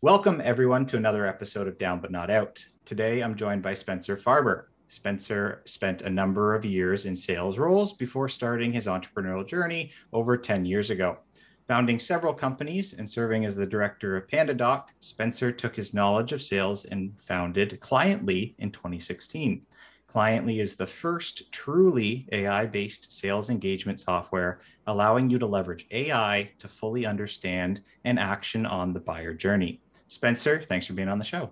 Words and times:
Welcome, 0.00 0.40
everyone, 0.44 0.86
to 0.86 0.96
another 0.96 1.26
episode 1.26 1.66
of 1.66 1.76
Down 1.76 1.98
But 1.98 2.12
Not 2.12 2.30
Out. 2.30 2.64
Today, 2.84 3.20
I'm 3.20 3.34
joined 3.34 3.64
by 3.64 3.74
Spencer 3.74 4.16
Farber. 4.16 4.66
Spencer 4.86 5.60
spent 5.64 6.02
a 6.02 6.08
number 6.08 6.54
of 6.54 6.64
years 6.64 7.04
in 7.04 7.16
sales 7.16 7.58
roles 7.58 7.94
before 7.94 8.28
starting 8.28 8.72
his 8.72 8.86
entrepreneurial 8.86 9.44
journey 9.44 9.90
over 10.12 10.36
10 10.36 10.64
years 10.64 10.90
ago. 10.90 11.18
Founding 11.66 11.98
several 11.98 12.32
companies 12.32 12.92
and 12.92 13.10
serving 13.10 13.44
as 13.44 13.56
the 13.56 13.66
director 13.66 14.16
of 14.16 14.28
PandaDoc, 14.28 14.84
Spencer 15.00 15.50
took 15.50 15.74
his 15.74 15.92
knowledge 15.92 16.30
of 16.30 16.44
sales 16.44 16.84
and 16.84 17.14
founded 17.26 17.80
Cliently 17.80 18.54
in 18.58 18.70
2016. 18.70 19.66
Cliently 20.06 20.60
is 20.60 20.76
the 20.76 20.86
first 20.86 21.50
truly 21.50 22.28
AI 22.30 22.66
based 22.66 23.12
sales 23.12 23.50
engagement 23.50 23.98
software, 23.98 24.60
allowing 24.86 25.28
you 25.28 25.40
to 25.40 25.46
leverage 25.46 25.88
AI 25.90 26.52
to 26.60 26.68
fully 26.68 27.04
understand 27.04 27.82
and 28.04 28.18
action 28.18 28.64
on 28.64 28.92
the 28.92 29.00
buyer 29.00 29.34
journey. 29.34 29.80
Spencer, 30.08 30.62
thanks 30.68 30.86
for 30.86 30.94
being 30.94 31.08
on 31.08 31.18
the 31.18 31.24
show. 31.24 31.50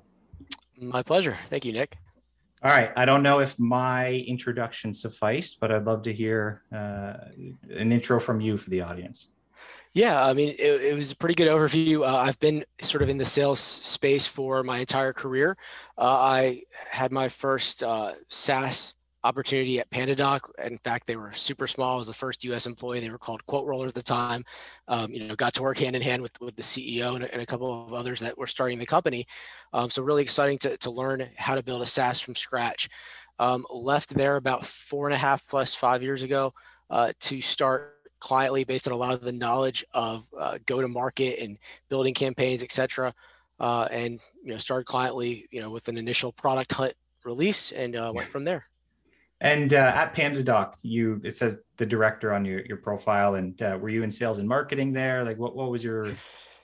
My 0.80 1.02
pleasure. 1.02 1.36
Thank 1.48 1.64
you, 1.64 1.72
Nick. 1.72 1.96
All 2.62 2.70
right. 2.70 2.90
I 2.96 3.04
don't 3.04 3.22
know 3.22 3.40
if 3.40 3.58
my 3.58 4.12
introduction 4.12 4.92
sufficed, 4.92 5.58
but 5.60 5.70
I'd 5.70 5.84
love 5.84 6.02
to 6.04 6.12
hear 6.12 6.62
uh, 6.74 7.14
an 7.70 7.92
intro 7.92 8.18
from 8.18 8.40
you 8.40 8.56
for 8.56 8.70
the 8.70 8.80
audience. 8.80 9.28
Yeah, 9.92 10.22
I 10.22 10.34
mean, 10.34 10.54
it, 10.58 10.82
it 10.82 10.96
was 10.96 11.12
a 11.12 11.16
pretty 11.16 11.34
good 11.34 11.48
overview. 11.48 12.00
Uh, 12.00 12.16
I've 12.16 12.38
been 12.38 12.64
sort 12.82 13.02
of 13.02 13.08
in 13.08 13.16
the 13.16 13.24
sales 13.24 13.60
space 13.60 14.26
for 14.26 14.62
my 14.62 14.78
entire 14.78 15.14
career. 15.14 15.56
Uh, 15.96 16.02
I 16.02 16.62
had 16.90 17.12
my 17.12 17.30
first 17.30 17.82
uh, 17.82 18.12
SaaS 18.28 18.94
opportunity 19.24 19.80
at 19.80 19.90
PandaDoc. 19.90 20.40
In 20.64 20.78
fact, 20.78 21.06
they 21.06 21.16
were 21.16 21.32
super 21.32 21.66
small. 21.66 21.96
I 21.96 21.98
was 21.98 22.06
the 22.06 22.14
first 22.14 22.44
U.S. 22.44 22.66
employee. 22.66 23.00
They 23.00 23.10
were 23.10 23.18
called 23.18 23.44
Quote 23.46 23.66
Roller 23.66 23.88
at 23.88 23.94
the 23.94 24.02
time. 24.02 24.44
Um, 24.88 25.12
you 25.12 25.26
know, 25.26 25.34
got 25.34 25.54
to 25.54 25.62
work 25.62 25.78
hand 25.78 25.96
in 25.96 26.02
hand 26.02 26.22
with, 26.22 26.38
with 26.40 26.56
the 26.56 26.62
CEO 26.62 27.16
and, 27.16 27.24
and 27.24 27.42
a 27.42 27.46
couple 27.46 27.86
of 27.86 27.92
others 27.92 28.20
that 28.20 28.38
were 28.38 28.46
starting 28.46 28.78
the 28.78 28.86
company. 28.86 29.26
Um, 29.72 29.90
so 29.90 30.02
really 30.02 30.22
exciting 30.22 30.58
to, 30.58 30.76
to 30.78 30.90
learn 30.90 31.28
how 31.36 31.54
to 31.54 31.62
build 31.62 31.82
a 31.82 31.86
SaaS 31.86 32.20
from 32.20 32.36
scratch. 32.36 32.88
Um, 33.38 33.66
left 33.70 34.14
there 34.14 34.36
about 34.36 34.64
four 34.64 35.06
and 35.06 35.14
a 35.14 35.18
half 35.18 35.46
plus 35.46 35.74
five 35.74 36.02
years 36.02 36.22
ago 36.22 36.54
uh, 36.88 37.12
to 37.20 37.40
start 37.42 37.96
cliently 38.18 38.64
based 38.64 38.86
on 38.86 38.94
a 38.94 38.96
lot 38.96 39.12
of 39.12 39.20
the 39.20 39.32
knowledge 39.32 39.84
of 39.92 40.26
uh, 40.38 40.58
go 40.64 40.80
to 40.80 40.88
market 40.88 41.38
and 41.38 41.58
building 41.88 42.14
campaigns, 42.14 42.62
etc. 42.62 43.12
Uh, 43.60 43.88
and 43.90 44.20
you 44.42 44.52
know, 44.52 44.58
started 44.58 44.86
cliently, 44.86 45.46
you 45.50 45.60
know, 45.60 45.70
with 45.70 45.88
an 45.88 45.98
initial 45.98 46.32
product 46.32 46.72
hunt 46.72 46.94
release 47.24 47.72
and 47.72 47.96
uh, 47.96 48.10
went 48.14 48.28
from 48.28 48.44
there. 48.44 48.64
And 49.40 49.74
uh, 49.74 49.92
at 49.94 50.14
PandaDoc, 50.14 50.74
you 50.82 51.20
it 51.22 51.36
says 51.36 51.58
the 51.76 51.86
director 51.86 52.32
on 52.32 52.44
your 52.44 52.64
your 52.64 52.78
profile, 52.78 53.34
and 53.34 53.60
uh, 53.60 53.78
were 53.80 53.90
you 53.90 54.02
in 54.02 54.10
sales 54.10 54.38
and 54.38 54.48
marketing 54.48 54.92
there? 54.92 55.24
Like, 55.24 55.38
what 55.38 55.54
what 55.54 55.70
was 55.70 55.84
your 55.84 56.06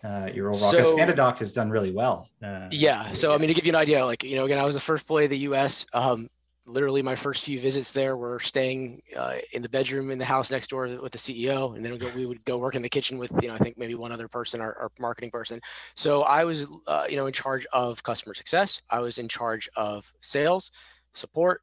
uh, 0.02 0.30
your 0.32 0.50
overall? 0.50 0.70
Because 0.70 0.88
so, 0.88 0.96
PandaDoc 0.96 1.38
has 1.40 1.52
done 1.52 1.70
really 1.70 1.92
well. 1.92 2.28
Uh, 2.42 2.68
yeah. 2.70 3.12
So 3.12 3.34
I 3.34 3.38
mean, 3.38 3.48
to 3.48 3.54
give 3.54 3.66
you 3.66 3.72
an 3.72 3.76
idea, 3.76 4.04
like 4.06 4.24
you 4.24 4.36
know, 4.36 4.46
again, 4.46 4.58
I 4.58 4.64
was 4.64 4.74
the 4.74 4.80
first 4.80 5.04
employee 5.04 5.24
of 5.24 5.30
the 5.30 5.38
U.S. 5.38 5.84
Um, 5.92 6.30
literally 6.64 7.02
my 7.02 7.16
first 7.16 7.44
few 7.44 7.58
visits 7.58 7.90
there 7.90 8.16
were 8.16 8.38
staying 8.38 9.02
uh, 9.16 9.36
in 9.52 9.62
the 9.62 9.68
bedroom 9.68 10.10
in 10.10 10.18
the 10.18 10.24
house 10.24 10.50
next 10.50 10.70
door 10.70 10.86
with 11.02 11.12
the 11.12 11.18
CEO, 11.18 11.76
and 11.76 11.84
then 11.84 11.98
we 12.14 12.24
would 12.24 12.44
go 12.44 12.58
work 12.58 12.74
in 12.74 12.82
the 12.82 12.88
kitchen 12.88 13.18
with 13.18 13.30
you 13.42 13.48
know 13.48 13.54
I 13.54 13.58
think 13.58 13.76
maybe 13.76 13.94
one 13.94 14.12
other 14.12 14.28
person, 14.28 14.60
our, 14.60 14.76
our 14.78 14.90
marketing 14.98 15.30
person. 15.30 15.60
So 15.94 16.22
I 16.22 16.44
was 16.44 16.66
uh, 16.86 17.06
you 17.08 17.16
know 17.16 17.26
in 17.26 17.32
charge 17.32 17.66
of 17.72 18.02
customer 18.02 18.34
success. 18.34 18.80
I 18.90 19.00
was 19.00 19.18
in 19.18 19.28
charge 19.28 19.68
of 19.76 20.10
sales, 20.20 20.70
support, 21.14 21.62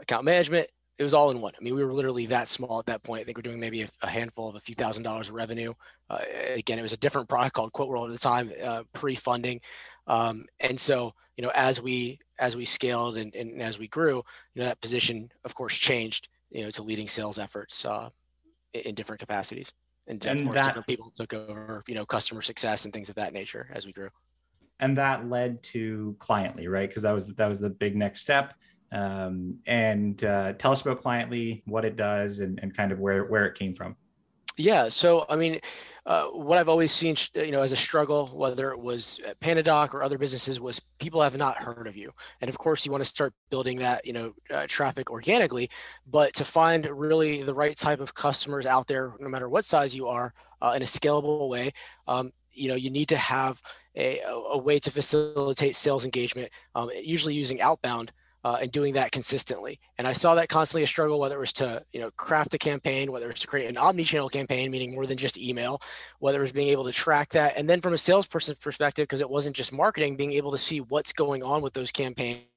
account 0.00 0.24
management. 0.24 0.68
It 0.98 1.02
was 1.02 1.14
all 1.14 1.30
in 1.30 1.40
one. 1.40 1.54
I 1.58 1.64
mean, 1.64 1.74
we 1.74 1.82
were 1.82 1.94
literally 1.94 2.26
that 2.26 2.48
small 2.48 2.78
at 2.78 2.86
that 2.86 3.02
point. 3.02 3.22
I 3.22 3.24
think 3.24 3.38
we're 3.38 3.42
doing 3.42 3.58
maybe 3.58 3.82
a, 3.82 3.88
a 4.02 4.08
handful 4.08 4.50
of 4.50 4.56
a 4.56 4.60
few 4.60 4.74
thousand 4.74 5.02
dollars 5.02 5.28
of 5.28 5.34
revenue. 5.34 5.72
Uh, 6.10 6.18
again, 6.54 6.78
it 6.78 6.82
was 6.82 6.92
a 6.92 6.98
different 6.98 7.28
product 7.28 7.54
called 7.54 7.72
Quote 7.72 7.90
Roller 7.90 8.08
at 8.08 8.12
the 8.12 8.18
time, 8.18 8.52
uh, 8.62 8.82
pre-funding, 8.92 9.60
um, 10.06 10.44
and 10.58 10.78
so 10.78 11.14
you 11.36 11.42
know 11.42 11.52
as 11.54 11.80
we 11.80 12.18
as 12.40 12.56
we 12.56 12.64
scaled 12.64 13.16
and, 13.18 13.34
and 13.34 13.62
as 13.62 13.78
we 13.78 13.86
grew, 13.86 14.16
you 14.54 14.62
know, 14.62 14.64
that 14.64 14.80
position, 14.80 15.30
of 15.44 15.54
course, 15.54 15.74
changed, 15.74 16.28
you 16.50 16.64
know, 16.64 16.70
to 16.70 16.82
leading 16.82 17.06
sales 17.06 17.38
efforts 17.38 17.84
uh, 17.84 18.08
in 18.72 18.94
different 18.94 19.20
capacities. 19.20 19.72
And, 20.06 20.24
and 20.24 20.40
of 20.40 20.46
course, 20.46 20.54
that, 20.56 20.66
different 20.66 20.86
people 20.86 21.12
took 21.14 21.34
over, 21.34 21.84
you 21.86 21.94
know, 21.94 22.06
customer 22.06 22.42
success 22.42 22.84
and 22.84 22.94
things 22.94 23.10
of 23.10 23.14
that 23.16 23.32
nature 23.32 23.68
as 23.72 23.86
we 23.86 23.92
grew. 23.92 24.08
And 24.80 24.96
that 24.96 25.28
led 25.28 25.62
to 25.64 26.16
Cliently, 26.18 26.66
right? 26.66 26.88
Because 26.88 27.02
that 27.02 27.12
was 27.12 27.26
that 27.26 27.48
was 27.48 27.60
the 27.60 27.68
big 27.68 27.94
next 27.94 28.22
step. 28.22 28.54
Um, 28.92 29.58
and 29.66 30.22
uh, 30.24 30.54
tell 30.54 30.72
us 30.72 30.82
about 30.82 31.02
Cliently, 31.02 31.62
what 31.66 31.84
it 31.84 31.96
does, 31.96 32.40
and, 32.40 32.58
and 32.62 32.76
kind 32.76 32.92
of 32.92 32.98
where 32.98 33.24
where 33.24 33.46
it 33.46 33.56
came 33.56 33.74
from. 33.74 33.96
Yeah. 34.56 34.90
So, 34.90 35.24
I 35.28 35.36
mean, 35.36 35.60
uh, 36.04 36.24
what 36.24 36.58
I've 36.58 36.68
always 36.68 36.92
seen, 36.92 37.16
you 37.34 37.50
know, 37.50 37.62
as 37.62 37.72
a 37.72 37.76
struggle, 37.76 38.26
whether 38.26 38.72
it 38.72 38.78
was 38.78 39.20
PandaDoc 39.40 39.94
or 39.94 40.02
other 40.02 40.18
businesses, 40.18 40.60
was 40.60 40.80
people 40.98 41.22
have 41.22 41.36
not 41.36 41.56
heard 41.56 41.86
of 41.86 41.96
you. 41.96 42.12
And 42.40 42.50
of 42.50 42.58
course, 42.58 42.84
you 42.84 42.92
want 42.92 43.02
to 43.02 43.08
start 43.08 43.32
building 43.48 43.78
that, 43.78 44.06
you 44.06 44.12
know, 44.12 44.34
uh, 44.52 44.66
traffic 44.68 45.10
organically. 45.10 45.70
But 46.06 46.34
to 46.34 46.44
find 46.44 46.84
really 46.86 47.42
the 47.42 47.54
right 47.54 47.76
type 47.76 48.00
of 48.00 48.14
customers 48.14 48.66
out 48.66 48.86
there, 48.86 49.14
no 49.18 49.30
matter 49.30 49.48
what 49.48 49.64
size 49.64 49.94
you 49.94 50.08
are, 50.08 50.34
uh, 50.60 50.74
in 50.76 50.82
a 50.82 50.86
scalable 50.86 51.48
way, 51.48 51.72
um, 52.06 52.30
you 52.52 52.68
know, 52.68 52.74
you 52.74 52.90
need 52.90 53.08
to 53.08 53.16
have 53.16 53.62
a, 53.96 54.20
a 54.26 54.58
way 54.58 54.78
to 54.78 54.90
facilitate 54.90 55.76
sales 55.76 56.04
engagement, 56.04 56.50
um, 56.74 56.90
usually 57.02 57.34
using 57.34 57.60
outbound 57.60 58.12
uh, 58.44 58.58
and 58.60 58.72
doing 58.72 58.94
that 58.94 59.12
consistently. 59.12 59.80
And 59.98 60.06
I 60.06 60.12
saw 60.12 60.34
that 60.34 60.48
constantly 60.48 60.82
a 60.82 60.86
struggle, 60.86 61.20
whether 61.20 61.36
it 61.36 61.40
was 61.40 61.52
to 61.54 61.84
you 61.92 62.00
know 62.00 62.10
craft 62.12 62.54
a 62.54 62.58
campaign, 62.58 63.12
whether 63.12 63.30
it's 63.30 63.42
to 63.42 63.46
create 63.46 63.68
an 63.68 63.76
omni-channel 63.76 64.28
campaign, 64.28 64.70
meaning 64.70 64.94
more 64.94 65.06
than 65.06 65.18
just 65.18 65.38
email, 65.38 65.80
whether 66.18 66.40
it 66.40 66.42
was 66.42 66.52
being 66.52 66.68
able 66.68 66.84
to 66.84 66.92
track 66.92 67.30
that, 67.30 67.56
and 67.56 67.68
then 67.68 67.80
from 67.80 67.94
a 67.94 67.98
salesperson's 67.98 68.58
perspective, 68.58 69.04
because 69.04 69.20
it 69.20 69.30
wasn't 69.30 69.56
just 69.56 69.72
marketing, 69.72 70.16
being 70.16 70.32
able 70.32 70.52
to 70.52 70.58
see 70.58 70.80
what's 70.80 71.12
going 71.12 71.42
on 71.42 71.62
with 71.62 71.72
those 71.72 71.92
campaigns 71.92 72.49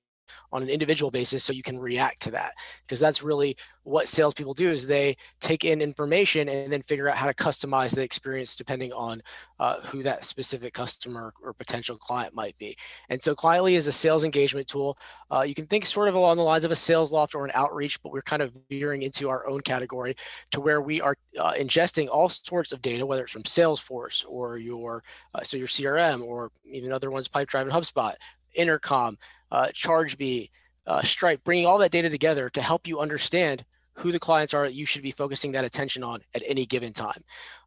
on 0.51 0.61
an 0.61 0.69
individual 0.69 1.11
basis 1.11 1.43
so 1.43 1.53
you 1.53 1.63
can 1.63 1.77
react 1.77 2.21
to 2.21 2.31
that 2.31 2.53
because 2.85 2.99
that's 2.99 3.23
really 3.23 3.55
what 3.83 4.07
salespeople 4.07 4.53
do 4.53 4.71
is 4.71 4.87
they 4.87 5.15
take 5.41 5.65
in 5.65 5.81
information 5.81 6.47
and 6.47 6.71
then 6.71 6.81
figure 6.81 7.09
out 7.09 7.17
how 7.17 7.27
to 7.27 7.33
customize 7.33 7.93
the 7.93 8.01
experience 8.01 8.55
depending 8.55 8.93
on 8.93 9.21
uh, 9.59 9.79
who 9.81 10.01
that 10.03 10.23
specific 10.23 10.73
customer 10.73 11.33
or 11.43 11.53
potential 11.53 11.97
client 11.97 12.33
might 12.33 12.57
be. 12.57 12.75
And 13.09 13.21
so 13.21 13.35
cliently 13.35 13.75
is 13.75 13.87
a 13.87 13.91
sales 13.91 14.23
engagement 14.23 14.67
tool. 14.67 14.97
Uh, 15.29 15.41
you 15.41 15.53
can 15.53 15.67
think 15.67 15.85
sort 15.85 16.07
of 16.07 16.15
along 16.15 16.37
the 16.37 16.43
lines 16.43 16.63
of 16.63 16.71
a 16.71 16.75
sales 16.75 17.11
loft 17.11 17.35
or 17.35 17.43
an 17.43 17.51
outreach 17.53 18.01
but 18.01 18.11
we're 18.11 18.21
kind 18.21 18.41
of 18.41 18.53
veering 18.69 19.01
into 19.01 19.29
our 19.29 19.47
own 19.47 19.61
category 19.61 20.15
to 20.51 20.61
where 20.61 20.81
we 20.81 21.01
are 21.01 21.17
uh, 21.37 21.53
ingesting 21.53 22.07
all 22.09 22.29
sorts 22.29 22.71
of 22.71 22.81
data 22.81 23.05
whether 23.05 23.23
it's 23.23 23.31
from 23.31 23.43
salesforce 23.43 24.23
or 24.27 24.57
your 24.57 25.03
uh, 25.33 25.41
so 25.41 25.57
your 25.57 25.67
crm 25.67 26.23
or 26.23 26.51
even 26.65 26.91
other 26.91 27.11
ones 27.11 27.27
pipedrive 27.27 27.63
and 27.63 27.71
hubspot 27.71 28.15
intercom 28.55 29.17
uh, 29.53 29.67
Chargebee, 29.67 30.49
uh, 30.85 31.01
Stripe, 31.03 31.43
bringing 31.45 31.65
all 31.65 31.77
that 31.77 31.91
data 31.91 32.09
together 32.09 32.49
to 32.49 32.61
help 32.61 32.87
you 32.87 32.99
understand 32.99 33.63
who 33.95 34.11
the 34.11 34.19
clients 34.19 34.53
are 34.53 34.65
that 34.65 34.73
you 34.73 34.85
should 34.85 35.03
be 35.03 35.11
focusing 35.11 35.51
that 35.51 35.63
attention 35.63 36.03
on 36.03 36.19
at 36.33 36.43
any 36.45 36.65
given 36.65 36.91
time. 36.91 37.21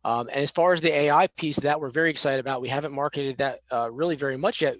Um, 0.04 0.28
and 0.28 0.42
as 0.42 0.50
far 0.50 0.72
as 0.72 0.80
the 0.80 0.92
AI 0.92 1.28
piece 1.28 1.56
that 1.60 1.80
we're 1.80 1.90
very 1.90 2.10
excited 2.10 2.40
about, 2.40 2.60
we 2.60 2.68
haven't 2.68 2.92
marketed 2.92 3.38
that 3.38 3.60
uh, 3.70 3.88
really 3.90 4.16
very 4.16 4.36
much 4.36 4.60
yet. 4.60 4.76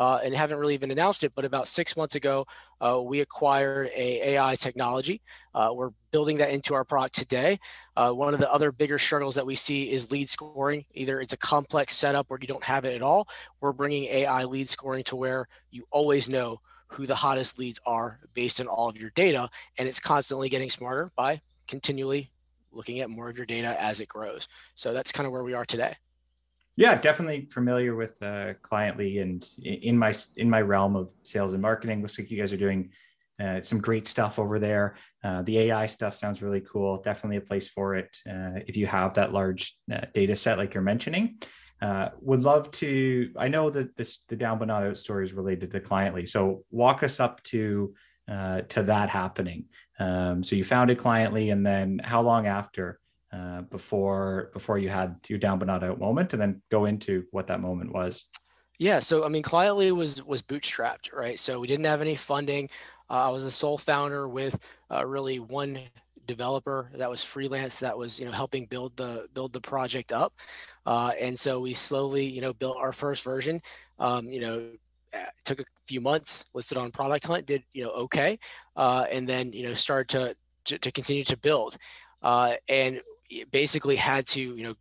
Uh, 0.00 0.18
and 0.24 0.34
haven't 0.34 0.56
really 0.56 0.72
even 0.72 0.90
announced 0.90 1.24
it, 1.24 1.32
but 1.36 1.44
about 1.44 1.68
six 1.68 1.94
months 1.94 2.14
ago, 2.14 2.46
uh, 2.80 2.98
we 3.02 3.20
acquired 3.20 3.90
a 3.94 4.30
AI 4.30 4.56
technology. 4.56 5.20
Uh, 5.54 5.70
we're 5.74 5.90
building 6.10 6.38
that 6.38 6.48
into 6.48 6.72
our 6.72 6.84
product 6.84 7.14
today. 7.14 7.60
Uh, 7.98 8.10
one 8.10 8.32
of 8.32 8.40
the 8.40 8.50
other 8.50 8.72
bigger 8.72 8.98
struggles 8.98 9.34
that 9.34 9.44
we 9.44 9.54
see 9.54 9.92
is 9.92 10.10
lead 10.10 10.30
scoring. 10.30 10.86
Either 10.94 11.20
it's 11.20 11.34
a 11.34 11.36
complex 11.36 11.94
setup 11.94 12.28
or 12.30 12.38
you 12.40 12.46
don't 12.46 12.64
have 12.64 12.86
it 12.86 12.94
at 12.94 13.02
all. 13.02 13.28
We're 13.60 13.74
bringing 13.74 14.04
AI 14.04 14.44
lead 14.44 14.70
scoring 14.70 15.04
to 15.04 15.16
where 15.16 15.46
you 15.70 15.84
always 15.90 16.30
know 16.30 16.62
who 16.86 17.06
the 17.06 17.14
hottest 17.14 17.58
leads 17.58 17.78
are 17.84 18.18
based 18.32 18.58
on 18.58 18.68
all 18.68 18.88
of 18.88 18.96
your 18.96 19.10
data, 19.10 19.50
and 19.76 19.86
it's 19.86 20.00
constantly 20.00 20.48
getting 20.48 20.70
smarter 20.70 21.10
by 21.14 21.42
continually 21.68 22.30
looking 22.72 23.00
at 23.00 23.10
more 23.10 23.28
of 23.28 23.36
your 23.36 23.44
data 23.44 23.76
as 23.78 24.00
it 24.00 24.08
grows. 24.08 24.48
So 24.76 24.94
that's 24.94 25.12
kind 25.12 25.26
of 25.26 25.32
where 25.34 25.44
we 25.44 25.52
are 25.52 25.66
today. 25.66 25.94
Yeah, 26.76 26.94
definitely 26.98 27.48
familiar 27.52 27.94
with 27.94 28.22
uh, 28.22 28.54
Cliently, 28.62 29.18
and 29.18 29.46
in 29.62 29.98
my 29.98 30.14
in 30.36 30.48
my 30.48 30.62
realm 30.62 30.96
of 30.96 31.10
sales 31.24 31.52
and 31.52 31.62
marketing, 31.62 32.00
looks 32.00 32.18
like 32.18 32.30
you 32.30 32.38
guys 32.38 32.52
are 32.52 32.56
doing 32.56 32.90
uh, 33.40 33.62
some 33.62 33.80
great 33.80 34.06
stuff 34.06 34.38
over 34.38 34.58
there. 34.58 34.96
Uh, 35.24 35.42
the 35.42 35.58
AI 35.58 35.86
stuff 35.86 36.16
sounds 36.16 36.42
really 36.42 36.60
cool. 36.60 37.02
Definitely 37.02 37.38
a 37.38 37.42
place 37.42 37.68
for 37.68 37.96
it 37.96 38.16
uh, 38.28 38.60
if 38.66 38.76
you 38.76 38.86
have 38.86 39.14
that 39.14 39.32
large 39.32 39.76
uh, 39.92 40.02
data 40.14 40.36
set 40.36 40.58
like 40.58 40.74
you're 40.74 40.82
mentioning. 40.82 41.38
Uh, 41.82 42.10
would 42.20 42.42
love 42.42 42.70
to. 42.72 43.32
I 43.38 43.48
know 43.48 43.70
that 43.70 43.96
this 43.96 44.18
the 44.28 44.36
down 44.36 44.58
but 44.58 44.68
not 44.68 44.82
out 44.82 44.96
story 44.96 45.24
is 45.24 45.32
related 45.32 45.72
to 45.72 45.80
Cliently, 45.80 46.26
so 46.28 46.64
walk 46.70 47.02
us 47.02 47.18
up 47.18 47.42
to 47.44 47.94
uh, 48.30 48.60
to 48.68 48.84
that 48.84 49.08
happening. 49.10 49.64
Um, 49.98 50.44
so 50.44 50.56
you 50.56 50.64
founded 50.64 50.98
Cliently, 50.98 51.50
and 51.50 51.66
then 51.66 52.00
how 52.02 52.20
long 52.20 52.46
after 52.46 52.99
uh, 53.32 53.62
before 53.62 54.50
before 54.52 54.78
you 54.78 54.88
had 54.88 55.16
your 55.28 55.38
down 55.38 55.58
but 55.58 55.66
not 55.66 55.84
out 55.84 55.98
moment, 55.98 56.32
and 56.32 56.42
then 56.42 56.62
go 56.70 56.86
into 56.86 57.24
what 57.30 57.46
that 57.48 57.60
moment 57.60 57.92
was. 57.92 58.26
Yeah, 58.78 59.00
so 59.00 59.24
I 59.24 59.28
mean, 59.28 59.42
Cliently 59.42 59.92
was 59.92 60.24
was 60.24 60.42
bootstrapped, 60.42 61.12
right? 61.12 61.38
So 61.38 61.60
we 61.60 61.66
didn't 61.66 61.86
have 61.86 62.00
any 62.00 62.16
funding. 62.16 62.68
Uh, 63.10 63.28
I 63.28 63.30
was 63.30 63.44
a 63.44 63.50
sole 63.50 63.78
founder 63.78 64.28
with 64.28 64.58
uh, 64.90 65.04
really 65.04 65.38
one 65.38 65.80
developer 66.26 66.90
that 66.94 67.10
was 67.10 67.24
freelance 67.24 67.80
that 67.80 67.96
was 67.98 68.20
you 68.20 68.24
know 68.26 68.32
helping 68.32 68.66
build 68.66 68.96
the 68.96 69.28
build 69.34 69.52
the 69.52 69.60
project 69.60 70.12
up 70.12 70.32
Uh, 70.86 71.12
and 71.20 71.38
so 71.38 71.60
we 71.60 71.74
slowly, 71.74 72.24
you 72.24 72.40
know, 72.40 72.52
built 72.52 72.76
our 72.76 72.92
first 72.92 73.22
version. 73.24 73.60
Um, 73.98 74.30
you 74.30 74.40
know, 74.40 74.70
took 75.44 75.60
a 75.60 75.64
few 75.86 76.00
months, 76.00 76.44
listed 76.54 76.78
on 76.78 76.90
Product 76.90 77.24
Hunt, 77.26 77.46
did 77.46 77.62
you 77.72 77.84
know 77.84 77.90
okay, 77.90 78.38
uh, 78.76 79.06
and 79.10 79.28
then 79.28 79.52
you 79.52 79.64
know 79.64 79.74
started 79.74 80.08
to 80.18 80.36
to, 80.66 80.78
to 80.78 80.92
continue 80.92 81.24
to 81.24 81.36
build, 81.36 81.76
uh, 82.22 82.54
and 82.68 83.00
basically 83.50 83.96
had 83.96 84.26
to 84.28 84.40
you 84.40 84.62
know 84.62 84.74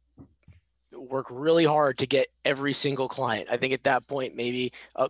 work 0.99 1.27
really 1.29 1.65
hard 1.65 1.97
to 1.99 2.07
get 2.07 2.27
every 2.45 2.73
single 2.73 3.07
client. 3.07 3.47
I 3.51 3.57
think 3.57 3.73
at 3.73 3.83
that 3.83 4.07
point, 4.07 4.35
maybe, 4.35 4.71
uh, 4.95 5.07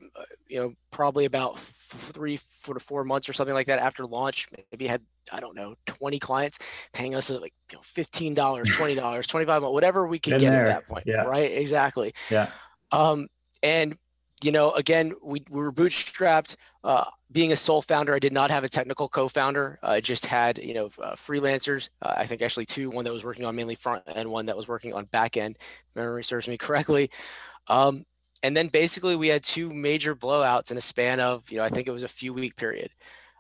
you 0.48 0.60
know, 0.60 0.74
probably 0.92 1.26
about 1.26 1.60
three, 1.60 2.38
four 2.62 2.74
to 2.74 2.80
four 2.80 3.04
months 3.04 3.28
or 3.28 3.34
something 3.34 3.54
like 3.54 3.68
that 3.68 3.80
after 3.80 4.06
launch, 4.06 4.48
maybe 4.72 4.88
had, 4.88 5.02
I 5.32 5.40
don't 5.40 5.56
know, 5.56 5.76
20 5.86 6.20
clients 6.20 6.60
paying 6.94 7.16
us 7.16 7.30
like, 7.30 7.54
you 7.72 7.78
know, 7.78 7.84
$15, 7.96 8.36
$20, 8.36 9.28
25, 9.28 9.64
whatever 9.64 10.08
we 10.08 10.20
could 10.20 10.40
get 10.40 10.52
there. 10.52 10.68
at 10.68 10.68
that 10.68 10.88
point. 10.88 11.06
Yeah. 11.06 11.24
Right. 11.24 11.52
Exactly. 11.52 12.14
Yeah. 12.30 12.50
Um, 12.92 13.28
and 13.64 13.98
you 14.44 14.52
know, 14.52 14.72
again, 14.72 15.14
we, 15.22 15.44
we 15.50 15.62
were 15.62 15.72
bootstrapped. 15.72 16.56
Uh, 16.84 17.06
being 17.32 17.52
a 17.52 17.56
sole 17.56 17.82
founder, 17.82 18.16
I 18.16 18.20
did 18.20 18.34
not 18.34 18.52
have 18.52 18.64
a 18.64 18.70
technical 18.70 19.10
co-founder. 19.10 19.80
I 19.84 20.00
just 20.00 20.26
had, 20.26 20.58
you 20.58 20.74
know, 20.74 20.92
uh, 21.02 21.16
freelancers. 21.16 21.90
Uh, 22.02 22.14
I 22.18 22.26
think 22.26 22.42
actually 22.42 22.66
two, 22.66 22.90
one 22.90 23.06
that 23.06 23.14
was 23.14 23.24
working 23.24 23.46
on 23.46 23.56
mainly 23.56 23.76
front 23.76 24.04
end, 24.08 24.30
one 24.30 24.46
that 24.48 24.58
was 24.58 24.68
working 24.68 24.94
on 24.94 25.06
back 25.06 25.38
end, 25.38 25.58
memory 25.96 26.24
serves 26.24 26.48
me 26.48 26.58
correctly. 26.60 27.12
Um, 27.68 28.06
and 28.42 28.56
then 28.56 28.70
basically 28.70 29.16
we 29.16 29.28
had 29.28 29.44
two 29.44 29.70
major 29.70 30.16
blowouts 30.16 30.72
in 30.72 30.78
a 30.78 30.82
span 30.82 31.20
of, 31.20 31.50
you 31.52 31.58
know, 31.58 31.64
I 31.64 31.70
think 31.70 31.88
it 31.88 31.92
was 31.92 32.04
a 32.04 32.08
few 32.08 32.34
week 32.34 32.56
period. 32.56 32.92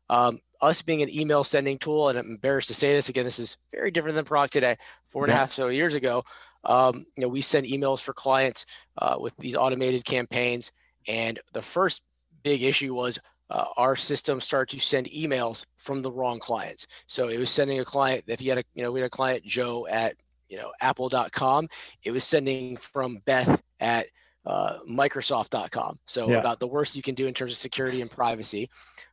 Um, 0.09 0.39
us 0.61 0.81
being 0.81 1.01
an 1.01 1.09
email 1.09 1.45
sending 1.45 1.77
tool, 1.77 2.09
and 2.09 2.19
I'm 2.19 2.25
embarrassed 2.25 2.67
to 2.67 2.73
say 2.73 2.93
this 2.93 3.07
again, 3.07 3.23
this 3.23 3.39
is 3.39 3.55
very 3.71 3.91
different 3.91 4.15
than 4.15 4.25
Prog 4.25 4.49
today. 4.49 4.77
Four 5.09 5.23
and 5.23 5.31
yeah. 5.31 5.37
a 5.37 5.39
half 5.39 5.53
so 5.53 5.67
years 5.69 5.95
ago, 5.95 6.25
um, 6.65 7.05
you 7.15 7.21
know, 7.21 7.29
we 7.29 7.41
send 7.41 7.65
emails 7.65 8.01
for 8.01 8.13
clients 8.13 8.65
uh, 8.97 9.17
with 9.19 9.35
these 9.37 9.55
automated 9.55 10.03
campaigns 10.03 10.71
and 11.09 11.39
the 11.53 11.61
first 11.61 12.03
big 12.43 12.61
issue 12.61 12.93
was 12.93 13.19
uh, 13.49 13.65
our 13.77 13.95
system 13.95 14.39
started 14.39 14.77
to 14.77 14.85
send 14.85 15.07
emails 15.07 15.65
from 15.77 16.03
the 16.03 16.11
wrong 16.11 16.39
clients. 16.39 16.85
So 17.07 17.29
it 17.29 17.39
was 17.39 17.49
sending 17.49 17.79
a 17.79 17.85
client, 17.85 18.25
if 18.27 18.41
you 18.41 18.51
had 18.51 18.59
a, 18.59 18.63
you 18.75 18.83
know, 18.83 18.91
we 18.91 18.99
had 19.01 19.07
a 19.07 19.09
client, 19.09 19.43
Joe 19.43 19.87
at, 19.87 20.13
you 20.49 20.57
know, 20.57 20.71
apple.com, 20.81 21.67
it 22.03 22.11
was 22.11 22.23
sending 22.23 22.77
from 22.77 23.19
Beth 23.25 23.59
at 23.79 24.05
uh, 24.45 24.77
Microsoft.com. 24.87 25.99
So 26.05 26.29
yeah. 26.29 26.37
about 26.37 26.59
the 26.59 26.67
worst 26.67 26.95
you 26.95 27.01
can 27.01 27.15
do 27.15 27.25
in 27.25 27.33
terms 27.33 27.53
of 27.53 27.57
security 27.57 28.01
and 28.01 28.11
privacy. 28.11 28.69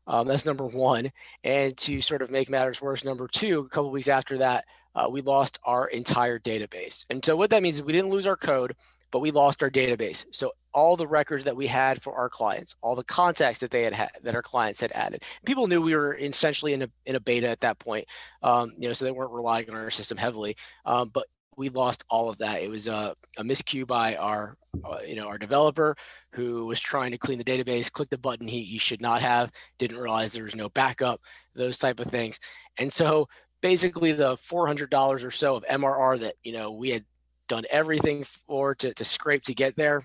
Um, 0.07 0.29
that's 0.29 0.45
number 0.45 0.67
one. 0.67 1.11
And 1.45 1.77
to 1.79 2.03
sort 2.03 2.21
of 2.21 2.31
make 2.31 2.51
matters 2.51 2.83
worse, 2.83 3.05
number 3.05 3.27
two, 3.27 3.61
a 3.61 3.69
couple 3.69 3.91
weeks 3.91 4.09
after 4.09 4.39
that, 4.39 4.67
uh, 4.95 5.09
we 5.11 5.23
lost 5.23 5.59
our 5.65 5.89
entire 5.89 6.39
database. 6.39 7.05
And 7.09 7.25
so 7.25 7.37
what 7.37 7.51
that 7.51 7.63
means 7.63 7.77
is 7.77 7.83
we 7.83 7.93
didn't 7.93 8.11
lose 8.11 8.27
our 8.27 8.37
code, 8.37 8.77
but 9.17 9.21
we 9.21 9.31
lost 9.31 9.63
our 9.63 9.71
database. 9.71 10.27
So 10.31 10.53
all 10.75 10.95
the 10.95 11.07
records 11.07 11.45
that 11.45 11.57
we 11.57 11.67
had 11.67 12.03
for 12.03 12.13
our 12.13 12.29
clients, 12.29 12.77
all 12.83 12.95
the 12.95 13.03
contacts 13.03 13.61
that 13.61 13.71
they 13.71 13.83
had 13.83 13.95
had 13.95 14.11
that 14.25 14.35
our 14.35 14.43
clients 14.43 14.79
had 14.79 14.93
added. 14.93 15.23
People 15.47 15.69
knew 15.69 15.81
we 15.81 15.97
were 15.97 16.15
essentially 16.19 16.75
in 16.75 16.83
a 16.83 16.89
in 17.07 17.17
a 17.17 17.21
beta 17.21 17.49
at 17.49 17.61
that 17.61 17.79
point, 17.79 18.07
um, 18.43 18.75
you 18.77 18.87
know, 18.87 18.93
so 18.93 19.07
they 19.07 19.11
weren't 19.11 19.33
relying 19.33 19.71
on 19.71 19.75
our 19.75 19.91
system 19.91 20.19
heavily. 20.19 20.55
Um, 20.85 21.09
but 21.15 21.25
we 21.57 21.71
lost 21.71 22.05
all 22.11 22.29
of 22.29 22.37
that. 22.37 22.61
It 22.61 22.69
was 22.69 22.89
a, 22.89 23.15
a 23.39 23.43
miscue 23.43 23.87
by 23.87 24.17
our, 24.17 24.59
uh, 24.85 24.99
you 25.07 25.17
know, 25.17 25.29
our 25.29 25.39
developer 25.39 25.97
who 26.33 26.67
was 26.67 26.79
trying 26.79 27.13
to 27.13 27.17
clean 27.17 27.39
the 27.39 27.45
database, 27.45 27.91
clicked 27.91 28.11
the 28.11 28.19
button 28.19 28.47
he, 28.47 28.65
he 28.65 28.77
should 28.77 29.01
not 29.01 29.23
have, 29.23 29.51
didn't 29.79 29.97
realize 29.97 30.33
there 30.33 30.45
was 30.45 30.55
no 30.55 30.69
backup, 30.69 31.23
those 31.55 31.79
type 31.79 32.01
of 32.01 32.09
things. 32.09 32.39
And 32.77 32.93
so 32.93 33.31
basically 33.63 34.13
the 34.13 34.37
$400 34.37 35.25
or 35.25 35.31
so 35.31 35.55
of 35.55 35.65
MRR 35.65 36.21
that, 36.21 36.35
you 36.45 36.53
know, 36.53 36.73
we 36.73 36.91
had 36.91 37.07
done 37.49 37.65
everything 37.71 38.25
for 38.47 38.75
to, 38.77 38.93
to 38.95 39.05
scrape 39.05 39.45
to 39.45 39.55
get 39.55 39.77
there 39.77 40.03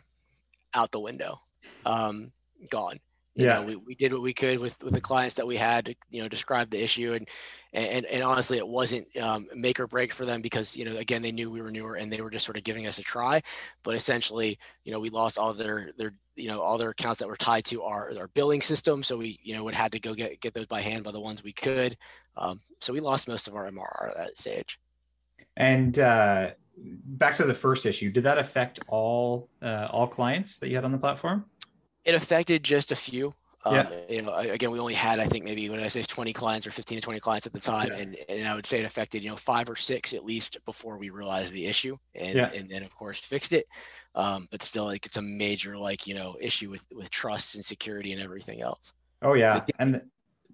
out 0.73 0.91
the 0.91 0.99
window 0.99 1.39
um, 1.85 2.31
gone. 2.69 2.99
You 3.35 3.45
yeah. 3.45 3.53
know, 3.55 3.63
we, 3.63 3.75
we 3.77 3.95
did 3.95 4.11
what 4.11 4.21
we 4.21 4.33
could 4.33 4.59
with, 4.59 4.81
with 4.83 4.93
the 4.93 5.01
clients 5.01 5.35
that 5.35 5.47
we 5.47 5.55
had 5.55 5.95
you 6.09 6.21
know 6.21 6.27
describe 6.27 6.69
the 6.69 6.83
issue 6.83 7.13
and 7.13 7.27
and 7.71 8.05
and 8.05 8.23
honestly 8.23 8.57
it 8.57 8.67
wasn't 8.67 9.07
um, 9.17 9.47
make 9.55 9.79
or 9.79 9.88
break 9.88 10.13
for 10.13 10.25
them 10.25 10.41
because 10.41 10.75
you 10.75 10.83
know 10.83 10.97
again 10.97 11.21
they 11.21 11.31
knew 11.31 11.49
we 11.49 11.61
were 11.61 11.71
newer 11.71 11.95
and 11.95 12.11
they 12.11 12.19
were 12.19 12.29
just 12.29 12.43
sort 12.43 12.57
of 12.57 12.65
giving 12.65 12.88
us 12.88 12.99
a 12.99 13.03
try. 13.03 13.41
But 13.83 13.95
essentially 13.95 14.59
you 14.83 14.91
know 14.91 14.99
we 14.99 15.09
lost 15.09 15.37
all 15.37 15.53
their 15.53 15.91
their 15.97 16.13
you 16.35 16.49
know 16.49 16.59
all 16.61 16.77
their 16.77 16.89
accounts 16.89 17.19
that 17.19 17.29
were 17.29 17.37
tied 17.37 17.63
to 17.65 17.83
our 17.83 18.11
our 18.17 18.27
billing 18.29 18.61
system. 18.61 19.01
So 19.01 19.15
we 19.15 19.39
you 19.41 19.55
know 19.55 19.63
would 19.63 19.75
had 19.75 19.94
to 19.94 19.99
go 19.99 20.13
get 20.13 20.41
get 20.41 20.53
those 20.53 20.65
by 20.65 20.81
hand 20.81 21.05
by 21.05 21.11
the 21.11 21.21
ones 21.21 21.41
we 21.41 21.53
could. 21.53 21.97
Um, 22.35 22.59
so 22.81 22.91
we 22.91 22.99
lost 22.99 23.29
most 23.29 23.47
of 23.47 23.55
our 23.55 23.69
mrr 23.71 24.09
at 24.09 24.17
that 24.17 24.37
stage. 24.37 24.77
And 25.55 25.97
uh 25.99 26.51
back 26.83 27.36
to 27.36 27.44
the 27.44 27.54
first 27.54 27.86
issue, 27.86 28.12
did 28.12 28.24
that 28.24 28.38
affect 28.38 28.80
all 28.88 29.50
uh, 29.62 29.88
all 29.92 30.07
clients 30.07 30.57
that 30.60 30.69
you 30.69 30.75
had 30.75 30.86
on 30.86 30.92
the 30.92 30.98
platform? 30.98 31.45
It 32.06 32.16
affected 32.16 32.63
just 32.63 32.92
a 32.92 32.95
few. 32.95 33.33
Um, 33.63 33.75
yeah. 33.75 33.89
You 34.10 34.22
know, 34.24 34.33
again, 34.36 34.72
we 34.72 34.80
only 34.80 34.95
had 34.95 35.19
I 35.19 35.25
think 35.25 35.45
maybe 35.45 35.69
when 35.69 35.80
I 35.80 35.88
say 35.88 36.01
20 36.01 36.33
clients 36.33 36.66
or 36.66 36.72
15 36.72 36.98
to 36.98 37.01
20 37.01 37.19
clients 37.19 37.45
at 37.45 37.54
the 37.54 37.60
time, 37.60 37.89
yeah. 37.89 37.98
and 37.98 38.18
and 38.28 38.48
I 38.48 38.56
would 38.56 38.66
say 38.66 38.80
it 38.80 38.86
affected 38.86 39.24
you 39.24 39.30
know 39.30 39.36
five 39.36 39.69
or 39.69 39.75
six 39.75 40.13
at 40.13 40.25
least 40.25 40.57
before 40.66 40.98
we 40.98 41.10
realized 41.10 41.54
the 41.54 41.68
issue, 41.68 41.98
and 42.16 42.36
yeah. 42.36 42.51
and 42.54 42.69
then 42.69 42.83
of 42.83 42.95
course 42.95 43.19
fixed 43.19 43.54
it. 43.54 43.66
Um, 44.16 44.48
but 44.51 44.62
still, 44.62 44.86
like 44.86 45.06
it's 45.06 45.18
a 45.18 45.22
major 45.22 45.78
like 45.78 46.07
you 46.07 46.16
know 46.16 46.36
issue 46.39 46.69
with 46.69 46.83
with 46.94 47.12
trust 47.12 47.56
and 47.56 47.63
security 47.63 48.12
and 48.13 48.22
everything 48.22 48.62
else. 48.62 48.94
Oh 49.22 49.33
yeah, 49.33 49.62
and 49.78 50.01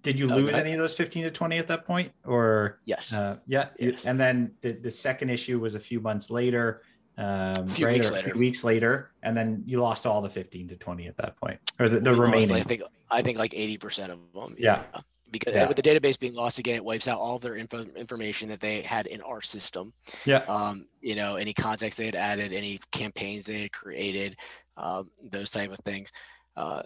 did 0.08 0.18
you 0.18 0.26
lose 0.26 0.54
any 0.54 0.72
of 0.72 0.78
those 0.78 0.94
15 0.94 1.24
to 1.24 1.30
20 1.30 1.58
at 1.58 1.66
that 1.66 1.84
point 1.84 2.12
or 2.24 2.80
yes 2.86 3.12
uh, 3.12 3.36
yeah 3.46 3.68
yes. 3.78 4.06
and 4.06 4.18
then 4.18 4.52
the, 4.62 4.72
the 4.72 4.90
second 4.90 5.28
issue 5.28 5.58
was 5.58 5.74
a 5.74 5.80
few 5.80 6.00
months 6.00 6.30
later 6.30 6.82
um, 7.18 7.26
a 7.26 7.70
few 7.70 7.86
right, 7.86 7.94
weeks 7.94 8.12
later. 8.12 8.30
Few 8.30 8.38
weeks 8.38 8.64
later 8.64 9.10
and 9.22 9.36
then 9.36 9.64
you 9.66 9.80
lost 9.80 10.06
all 10.06 10.22
the 10.22 10.30
15 10.30 10.68
to 10.68 10.76
20 10.76 11.06
at 11.08 11.16
that 11.18 11.36
point 11.36 11.60
or 11.78 11.88
the, 11.88 12.00
the 12.00 12.14
remaining 12.14 12.48
lost, 12.48 12.60
i 12.60 12.64
think 12.64 12.82
i 13.10 13.20
think 13.20 13.36
like 13.36 13.52
80 13.54 13.76
percent 13.78 14.12
of 14.12 14.18
them 14.34 14.56
yeah, 14.58 14.82
yeah. 14.94 15.00
because 15.30 15.52
yeah. 15.52 15.68
with 15.68 15.76
the 15.76 15.82
database 15.82 16.18
being 16.18 16.34
lost 16.34 16.58
again 16.58 16.76
it 16.76 16.84
wipes 16.84 17.06
out 17.06 17.18
all 17.18 17.36
of 17.36 17.42
their 17.42 17.56
info 17.56 17.84
information 17.96 18.48
that 18.48 18.60
they 18.60 18.80
had 18.80 19.06
in 19.06 19.20
our 19.20 19.42
system 19.42 19.92
yeah 20.24 20.44
um 20.48 20.86
you 21.02 21.16
know 21.16 21.36
any 21.36 21.52
contacts 21.52 21.96
they 21.96 22.06
had 22.06 22.14
added 22.14 22.54
any 22.54 22.80
campaigns 22.92 23.44
they 23.44 23.62
had 23.62 23.72
created 23.72 24.36
um, 24.78 25.10
those 25.30 25.50
type 25.50 25.72
of 25.72 25.78
things 25.80 26.12
uh, 26.56 26.82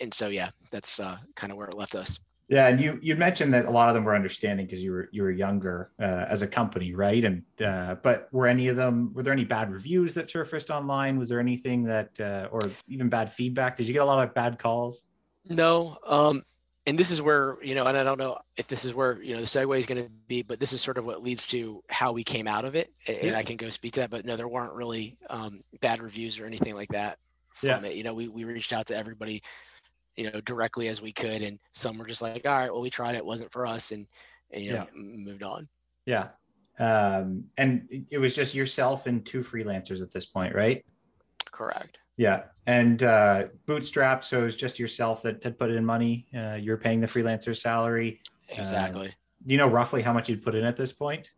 and 0.00 0.12
so 0.12 0.28
yeah, 0.28 0.50
that's 0.70 1.00
uh, 1.00 1.16
kind 1.34 1.50
of 1.50 1.58
where 1.58 1.68
it 1.68 1.76
left 1.76 1.94
us. 1.94 2.18
Yeah, 2.48 2.68
and 2.68 2.80
you 2.80 2.98
you 3.02 3.16
mentioned 3.16 3.54
that 3.54 3.64
a 3.64 3.70
lot 3.70 3.88
of 3.88 3.96
them 3.96 4.04
were 4.04 4.14
understanding 4.14 4.66
because 4.66 4.80
you 4.80 4.92
were 4.92 5.08
you 5.10 5.22
were 5.24 5.32
younger 5.32 5.90
uh, 6.00 6.26
as 6.28 6.42
a 6.42 6.46
company, 6.46 6.94
right? 6.94 7.24
And 7.24 7.42
uh, 7.64 7.96
but 7.96 8.28
were 8.30 8.46
any 8.46 8.68
of 8.68 8.76
them 8.76 9.12
were 9.14 9.24
there 9.24 9.32
any 9.32 9.44
bad 9.44 9.72
reviews 9.72 10.14
that 10.14 10.30
surfaced 10.30 10.70
online? 10.70 11.18
Was 11.18 11.28
there 11.28 11.40
anything 11.40 11.84
that 11.84 12.20
uh, 12.20 12.48
or 12.52 12.60
even 12.86 13.08
bad 13.08 13.32
feedback? 13.32 13.76
Did 13.76 13.88
you 13.88 13.92
get 13.92 14.02
a 14.02 14.04
lot 14.04 14.22
of 14.22 14.32
bad 14.32 14.60
calls? 14.60 15.04
No, 15.48 15.98
um, 16.06 16.44
and 16.86 16.96
this 16.96 17.10
is 17.10 17.20
where 17.20 17.56
you 17.62 17.74
know, 17.74 17.84
and 17.86 17.98
I 17.98 18.04
don't 18.04 18.18
know 18.18 18.38
if 18.56 18.68
this 18.68 18.84
is 18.84 18.94
where 18.94 19.20
you 19.20 19.34
know 19.34 19.40
the 19.40 19.46
segue 19.46 19.76
is 19.76 19.86
going 19.86 20.04
to 20.04 20.10
be, 20.28 20.42
but 20.42 20.60
this 20.60 20.72
is 20.72 20.80
sort 20.80 20.98
of 20.98 21.04
what 21.04 21.24
leads 21.24 21.48
to 21.48 21.82
how 21.88 22.12
we 22.12 22.22
came 22.22 22.46
out 22.46 22.64
of 22.64 22.76
it, 22.76 22.92
and 23.08 23.18
yeah. 23.22 23.36
I 23.36 23.42
can 23.42 23.56
go 23.56 23.70
speak 23.70 23.94
to 23.94 24.00
that. 24.00 24.10
But 24.10 24.24
no, 24.24 24.36
there 24.36 24.46
weren't 24.46 24.74
really 24.74 25.18
um, 25.28 25.62
bad 25.80 26.00
reviews 26.00 26.38
or 26.38 26.46
anything 26.46 26.76
like 26.76 26.90
that 26.90 27.18
from 27.48 27.68
yeah. 27.68 27.90
it. 27.90 27.96
You 27.96 28.04
know, 28.04 28.14
we 28.14 28.28
we 28.28 28.44
reached 28.44 28.72
out 28.72 28.86
to 28.86 28.96
everybody 28.96 29.42
you 30.16 30.30
know, 30.30 30.40
directly 30.40 30.88
as 30.88 31.00
we 31.00 31.12
could. 31.12 31.42
And 31.42 31.58
some 31.74 31.98
were 31.98 32.06
just 32.06 32.22
like, 32.22 32.46
all 32.46 32.52
right, 32.52 32.72
well, 32.72 32.82
we 32.82 32.90
tried 32.90 33.14
it, 33.14 33.18
it 33.18 33.26
wasn't 33.26 33.52
for 33.52 33.66
us, 33.66 33.92
and, 33.92 34.06
and 34.50 34.64
you 34.64 34.72
know, 34.72 34.86
yeah. 34.94 35.24
moved 35.24 35.42
on. 35.42 35.68
Yeah. 36.04 36.28
Um, 36.78 37.44
and 37.56 38.06
it 38.10 38.18
was 38.18 38.34
just 38.34 38.54
yourself 38.54 39.06
and 39.06 39.24
two 39.24 39.42
freelancers 39.42 40.02
at 40.02 40.12
this 40.12 40.26
point, 40.26 40.54
right? 40.54 40.84
Correct. 41.50 41.98
Yeah. 42.16 42.44
And 42.66 43.02
uh, 43.02 43.44
bootstrapped. 43.66 44.24
So 44.24 44.40
it 44.40 44.44
was 44.44 44.56
just 44.56 44.78
yourself 44.78 45.22
that 45.22 45.42
had 45.42 45.58
put 45.58 45.70
in 45.70 45.84
money. 45.84 46.26
Uh, 46.36 46.54
you're 46.54 46.76
paying 46.76 47.00
the 47.00 47.06
freelancer's 47.06 47.62
salary. 47.62 48.20
Exactly. 48.48 49.08
Uh, 49.08 49.12
you 49.46 49.56
know 49.56 49.68
roughly 49.68 50.02
how 50.02 50.12
much 50.12 50.28
you'd 50.28 50.42
put 50.42 50.54
in 50.54 50.64
at 50.64 50.76
this 50.76 50.92
point? 50.92 51.30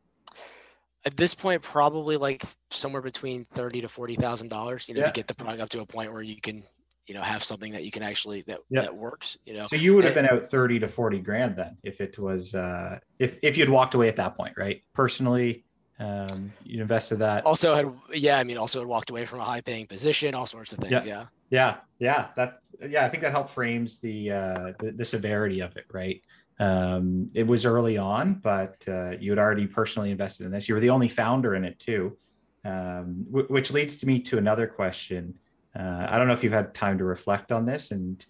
At 1.05 1.17
this 1.17 1.35
point, 1.35 1.63
probably 1.63 2.17
like 2.17 2.43
somewhere 2.71 3.03
between 3.03 3.47
thirty 3.55 3.81
to 3.83 3.89
forty 3.89 4.17
thousand 4.17 4.49
dollars. 4.49 4.89
You 4.89 4.95
know, 4.95 5.03
yeah. 5.03 5.07
to 5.07 5.13
get 5.13 5.27
the 5.27 5.35
product 5.35 5.61
up 5.61 5.69
to 5.71 5.81
a 5.81 5.87
point 5.87 6.13
where 6.13 6.23
you 6.23 6.41
can 6.41 6.65
you 7.09 7.15
know 7.15 7.23
have 7.23 7.43
something 7.43 7.73
that 7.73 7.85
you 7.85 7.91
can 7.91 8.03
actually 8.03 8.43
that 8.43 8.61
yep. 8.71 8.85
that 8.85 8.95
works 8.97 9.39
you 9.47 9.55
know? 9.55 9.67
So 9.67 9.77
you 9.77 9.95
would 9.95 10.05
have 10.05 10.17
and, 10.17 10.29
been 10.29 10.39
out 10.39 10.51
30 10.51 10.81
to 10.81 10.89
40 10.89 11.19
grand 11.21 11.57
then 11.57 11.79
if 11.83 12.01
it 12.01 12.19
was 12.19 12.55
uh 12.55 12.99
if 13.19 13.39
if 13.43 13.57
you'd 13.57 13.71
walked 13.71 13.95
away 13.95 14.09
at 14.09 14.17
that 14.17 14.37
point 14.37 14.55
right? 14.57 14.83
Personally 14.95 15.65
um 15.99 16.53
you 16.65 16.81
invested 16.81 17.17
that. 17.17 17.45
Also 17.47 17.75
had 17.75 17.93
yeah 18.13 18.39
i 18.39 18.45
mean 18.45 18.59
also 18.59 18.79
had 18.81 18.89
walked 18.89 19.11
away 19.11 19.25
from 19.27 19.41
a 19.41 19.45
high 19.45 19.63
paying 19.63 19.87
position 19.87 20.35
all 20.35 20.47
sorts 20.47 20.73
of 20.73 20.79
things 20.79 20.93
yeah. 20.93 21.03
yeah. 21.05 21.27
Yeah, 21.51 21.77
yeah 21.99 22.27
that 22.37 22.59
yeah 22.87 23.07
i 23.07 23.09
think 23.09 23.23
that 23.23 23.33
helped 23.33 23.51
frames 23.51 23.99
the 24.01 24.31
uh 24.31 24.73
the, 24.79 24.93
the 24.95 25.05
severity 25.05 25.61
of 25.61 25.77
it 25.77 25.87
right? 25.93 26.23
Um 26.61 27.29
it 27.35 27.47
was 27.47 27.65
early 27.65 27.97
on 27.97 28.35
but 28.35 28.77
uh 28.87 29.13
you 29.19 29.31
had 29.31 29.39
already 29.39 29.67
personally 29.67 30.11
invested 30.11 30.45
in 30.47 30.53
this. 30.53 30.69
You 30.69 30.75
were 30.75 30.81
the 30.81 30.91
only 30.91 31.09
founder 31.09 31.55
in 31.55 31.65
it 31.65 31.79
too 31.79 32.19
um 32.65 33.25
w- 33.31 33.49
which 33.49 33.71
leads 33.71 33.97
to 33.99 34.07
me 34.07 34.21
to 34.21 34.37
another 34.37 34.67
question 34.67 35.39
uh, 35.75 36.07
I 36.09 36.19
don't 36.19 36.29
know 36.29 36.35
if 36.35 36.45
you've 36.45 36.53
had 36.53 36.75
time 36.75 36.99
to 36.99 37.05
reflect 37.05 37.53
on 37.53 37.67
this, 37.67 37.91
and 37.91 38.25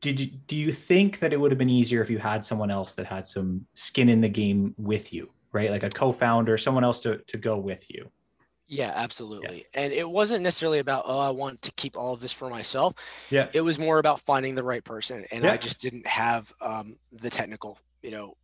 did 0.00 0.20
you, 0.20 0.26
do 0.26 0.56
you 0.56 0.72
think 0.72 1.20
that 1.20 1.32
it 1.32 1.40
would 1.40 1.50
have 1.50 1.58
been 1.58 1.70
easier 1.70 2.02
if 2.02 2.10
you 2.10 2.18
had 2.18 2.44
someone 2.44 2.70
else 2.70 2.94
that 2.94 3.06
had 3.06 3.26
some 3.26 3.66
skin 3.74 4.08
in 4.08 4.20
the 4.20 4.28
game 4.28 4.74
with 4.76 5.12
you, 5.12 5.30
right? 5.52 5.70
Like 5.70 5.82
a 5.82 5.90
co-founder, 5.90 6.58
someone 6.58 6.84
else 6.84 7.00
to 7.00 7.18
to 7.28 7.38
go 7.38 7.56
with 7.56 7.84
you. 7.88 8.10
Yeah, 8.68 8.92
absolutely. 8.96 9.58
Yeah. 9.58 9.82
And 9.82 9.92
it 9.92 10.08
wasn't 10.08 10.42
necessarily 10.42 10.80
about, 10.80 11.04
oh, 11.06 11.20
I 11.20 11.30
want 11.30 11.62
to 11.62 11.72
keep 11.76 11.96
all 11.96 12.14
of 12.14 12.20
this 12.20 12.32
for 12.32 12.50
myself. 12.50 12.96
Yeah. 13.30 13.48
It 13.52 13.60
was 13.60 13.78
more 13.78 13.98
about 14.00 14.20
finding 14.20 14.56
the 14.56 14.64
right 14.64 14.82
person. 14.82 15.24
And 15.30 15.44
yeah. 15.44 15.52
I 15.52 15.56
just 15.56 15.80
didn't 15.80 16.04
have 16.06 16.52
um, 16.60 16.96
the 17.12 17.30
technical, 17.30 17.78
you 18.02 18.10
know, 18.10 18.36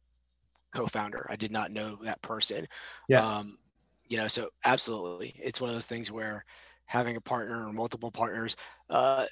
co-founder. 0.74 1.26
I 1.28 1.34
did 1.34 1.50
not 1.50 1.72
know 1.72 1.98
that 2.04 2.22
person. 2.22 2.68
Yeah. 3.08 3.26
Um, 3.26 3.58
you 4.06 4.16
know, 4.16 4.28
so 4.28 4.50
absolutely. 4.64 5.34
It's 5.42 5.60
one 5.60 5.70
of 5.70 5.74
those 5.74 5.86
things 5.86 6.12
where 6.12 6.44
having 6.86 7.16
a 7.16 7.20
partner 7.20 7.66
or 7.66 7.72
multiple 7.72 8.10
partners, 8.10 8.56
uh, 8.90 9.26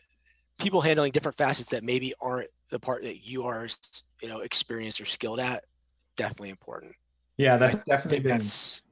people 0.58 0.80
handling 0.80 1.12
different 1.12 1.36
facets 1.36 1.70
that 1.70 1.84
maybe 1.84 2.14
aren't 2.20 2.48
the 2.70 2.78
part 2.78 3.02
that 3.02 3.26
you 3.26 3.44
are, 3.44 3.68
you 4.22 4.28
know, 4.28 4.40
experienced 4.40 5.00
or 5.00 5.04
skilled 5.04 5.40
at, 5.40 5.64
definitely 6.16 6.50
important. 6.50 6.94
Yeah, 7.36 7.56
that's 7.56 7.76
definitely 7.84 8.20
been 8.20 8.38
that's 8.38 8.82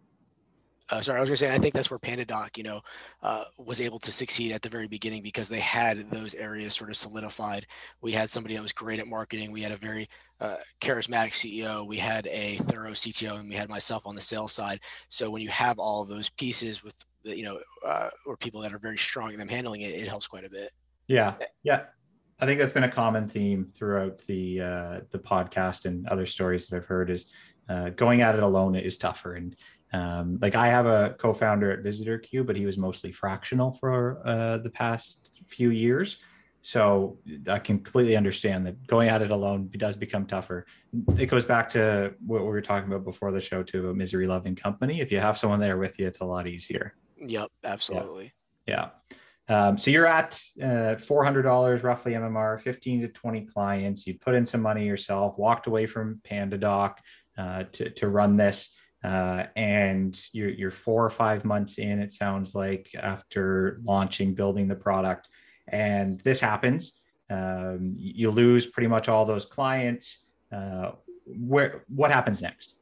uh, 0.90 1.00
sorry, 1.02 1.18
I 1.18 1.20
was 1.20 1.28
going 1.28 1.36
to 1.36 1.40
say, 1.40 1.52
I 1.52 1.58
think 1.58 1.74
that's 1.74 1.90
where 1.90 1.98
PandaDoc, 1.98 2.56
you 2.56 2.62
know, 2.62 2.80
uh, 3.22 3.44
was 3.58 3.80
able 3.80 3.98
to 4.00 4.12
succeed 4.12 4.52
at 4.52 4.62
the 4.62 4.70
very 4.70 4.88
beginning 4.88 5.22
because 5.22 5.48
they 5.48 5.60
had 5.60 6.10
those 6.10 6.34
areas 6.34 6.74
sort 6.74 6.88
of 6.88 6.96
solidified. 6.96 7.66
We 8.00 8.12
had 8.12 8.30
somebody 8.30 8.54
that 8.54 8.62
was 8.62 8.72
great 8.72 8.98
at 8.98 9.06
marketing. 9.06 9.52
We 9.52 9.60
had 9.60 9.72
a 9.72 9.76
very 9.76 10.08
uh, 10.40 10.56
charismatic 10.80 11.32
CEO. 11.32 11.86
We 11.86 11.98
had 11.98 12.26
a 12.28 12.56
thorough 12.56 12.92
CTO, 12.92 13.38
and 13.38 13.50
we 13.50 13.54
had 13.54 13.68
myself 13.68 14.06
on 14.06 14.14
the 14.14 14.20
sales 14.20 14.52
side. 14.52 14.80
So 15.10 15.30
when 15.30 15.42
you 15.42 15.50
have 15.50 15.78
all 15.78 16.02
of 16.02 16.08
those 16.08 16.30
pieces 16.30 16.82
with, 16.82 16.94
the, 17.25 17.37
you 17.37 17.44
know, 17.44 17.58
uh, 17.87 18.10
or 18.26 18.37
people 18.37 18.60
that 18.62 18.72
are 18.72 18.78
very 18.78 18.98
strong 18.98 19.32
in 19.32 19.38
them 19.38 19.48
handling 19.48 19.82
it, 19.82 19.94
it 19.94 20.08
helps 20.08 20.26
quite 20.26 20.44
a 20.44 20.50
bit. 20.50 20.72
Yeah, 21.06 21.34
yeah. 21.62 21.84
I 22.40 22.46
think 22.46 22.60
that's 22.60 22.72
been 22.72 22.84
a 22.84 22.90
common 22.90 23.28
theme 23.28 23.72
throughout 23.75 24.18
the 24.26 24.60
uh, 24.60 25.00
the 25.10 25.18
podcast 25.18 25.87
and 25.87 26.06
other 26.08 26.26
stories 26.26 26.68
that 26.68 26.76
I've 26.76 26.87
heard 26.87 27.10
is 27.10 27.30
uh, 27.68 27.90
going 27.90 28.20
at 28.20 28.37
it 28.37 28.42
alone 28.42 28.76
is 28.76 28.96
tougher 28.96 29.34
and 29.34 29.56
um, 29.92 30.38
like 30.40 30.54
I 30.54 30.68
have 30.68 30.87
a 30.87 31.14
co-founder 31.18 31.70
at 31.70 31.80
Visitor 31.80 32.18
Queue, 32.18 32.44
but 32.44 32.56
he 32.56 32.66
was 32.66 32.76
mostly 32.76 33.12
fractional 33.12 33.76
for 33.80 34.20
uh, 34.26 34.58
the 34.58 34.70
past 34.70 35.30
few 35.48 35.70
years. 35.70 36.18
So 36.60 37.18
I 37.48 37.58
can 37.60 37.78
completely 37.78 38.16
understand 38.16 38.66
that 38.66 38.87
going 38.87 39.08
at 39.08 39.22
it 39.22 39.30
alone 39.30 39.70
does 39.76 39.96
become 39.96 40.26
tougher. 40.26 40.66
It 41.16 41.26
goes 41.26 41.44
back 41.46 41.68
to 41.70 42.14
what 42.26 42.42
we 42.42 42.48
were 42.48 42.60
talking 42.60 42.90
about 42.90 43.04
before 43.04 43.32
the 43.32 43.40
show 43.40 43.62
too 43.62 43.84
about 43.84 43.96
misery 43.96 44.26
loving 44.26 44.56
company. 44.56 45.00
If 45.00 45.10
you 45.10 45.20
have 45.20 45.38
someone 45.38 45.60
there 45.60 45.78
with 45.78 45.98
you, 45.98 46.06
it's 46.06 46.20
a 46.20 46.25
lot 46.25 46.46
easier. 46.46 46.94
Yep, 47.20 47.50
absolutely. 47.64 48.32
Yeah. 48.66 48.90
yeah. 49.48 49.68
Um, 49.68 49.78
so 49.78 49.90
you're 49.90 50.06
at 50.06 50.40
uh, 50.60 50.96
$400 50.96 51.82
roughly 51.82 52.12
MMR, 52.12 52.60
15 52.60 53.00
to 53.02 53.08
20 53.08 53.46
clients. 53.46 54.06
You 54.06 54.18
put 54.18 54.34
in 54.34 54.44
some 54.44 54.60
money 54.60 54.87
yourself, 54.87 55.38
walked 55.38 55.66
away 55.66 55.87
from 55.87 56.20
PandaDoc 56.28 56.96
uh, 57.38 57.64
to, 57.72 57.90
to 57.90 58.08
run 58.08 58.37
this 58.37 58.76
uh, 59.04 59.44
and 59.54 60.20
you're, 60.32 60.50
you're 60.50 60.70
four 60.70 61.04
or 61.04 61.10
five 61.10 61.44
months 61.44 61.78
in, 61.78 62.00
it 62.00 62.12
sounds 62.12 62.54
like, 62.54 62.90
after 62.98 63.80
launching, 63.84 64.34
building 64.34 64.66
the 64.68 64.75
product. 64.75 65.28
And 65.68 66.18
this 66.20 66.40
happens. 66.40 66.92
Um, 67.30 67.94
you 67.96 68.30
lose 68.30 68.66
pretty 68.66 68.88
much 68.88 69.08
all 69.08 69.25
those 69.25 69.46
clients. 69.46 70.22
Uh, 70.50 70.92
where 71.26 71.84
what 71.88 72.10
happens 72.10 72.42
next? 72.42 72.75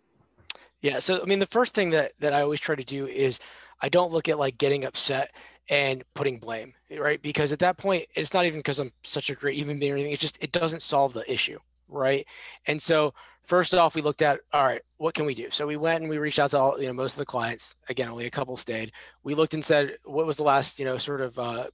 Yeah. 0.81 1.01
So, 1.01 1.21
I 1.21 1.27
mean, 1.27 1.41
the 1.41 1.47
first 1.47 1.75
thing 1.75 1.91
that, 1.91 2.13
that 2.21 2.33
I 2.33 2.43
always 2.43 2.61
try 2.61 2.77
to 2.77 2.85
do 2.85 3.07
is 3.07 3.41
I 3.81 3.89
don't 3.89 4.13
look 4.13 4.29
at 4.29 4.39
like 4.39 4.59
getting 4.59 4.85
upset 4.85 5.31
and 5.69 6.05
putting 6.15 6.39
blame, 6.39 6.75
right? 6.99 7.21
Because 7.21 7.53
at 7.53 7.59
that 7.59 7.77
point, 7.77 8.07
it's 8.15 8.33
not 8.33 8.47
even 8.47 8.61
because 8.61 8.79
I'm 8.79 8.93
such 9.03 9.31
a 9.31 9.35
great 9.35 9.57
human 9.57 9.79
being 9.79 9.93
or 9.93 9.97
anything. 9.97 10.13
It 10.13 10.21
just, 10.21 10.43
it 10.43 10.53
doesn't 10.53 10.83
solve 10.83 11.13
the 11.13 11.31
issue, 11.31 11.59
right? 11.89 12.25
And 12.67 12.81
so 12.81 13.15
first 13.47 13.75
off, 13.75 13.95
we 13.95 14.03
looked 14.03 14.23
at 14.23 14.41
all 14.53 14.65
right, 14.65 14.83
what 14.99 15.15
can 15.15 15.25
we 15.25 15.35
do? 15.35 15.51
So 15.51 15.67
we 15.67 15.77
went 15.77 16.03
and 16.03 16.11
we 16.11 16.19
reached 16.19 16.39
out 16.39 16.51
to 16.51 16.59
all 16.59 16.81
you 16.81 16.87
know 16.87 16.93
most 16.93 17.15
of 17.15 17.19
the 17.19 17.27
clients. 17.27 17.77
Again, 17.89 18.09
only 18.09 18.27
a 18.27 18.31
couple 18.31 18.57
stayed. 18.57 18.93
We 19.25 19.35
looked 19.35 19.55
and 19.55 19.65
said, 19.65 19.97
what 20.05 20.27
was 20.27 20.37
the 20.37 20.43
last 20.43 20.79
you 20.79 20.85
know 20.85 20.99
sort 20.99 21.21
of 21.21 21.39
uh, 21.39 21.67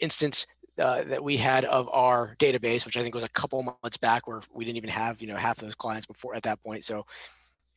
instance 0.00 0.46
uh, 0.78 1.04
that 1.04 1.22
we 1.22 1.36
had 1.36 1.64
of 1.66 1.88
our 1.92 2.34
database, 2.38 2.84
which 2.86 2.96
I 2.96 3.02
think 3.02 3.14
was 3.14 3.24
a 3.24 3.28
couple 3.28 3.62
months 3.62 3.98
back, 3.98 4.26
where 4.26 4.40
we 4.52 4.64
didn't 4.64 4.78
even 4.78 4.90
have 4.90 5.20
you 5.20 5.28
know 5.28 5.36
half 5.36 5.58
of 5.58 5.64
those 5.64 5.74
clients 5.74 6.06
before 6.06 6.34
at 6.34 6.42
that 6.44 6.62
point. 6.62 6.84
So 6.84 7.06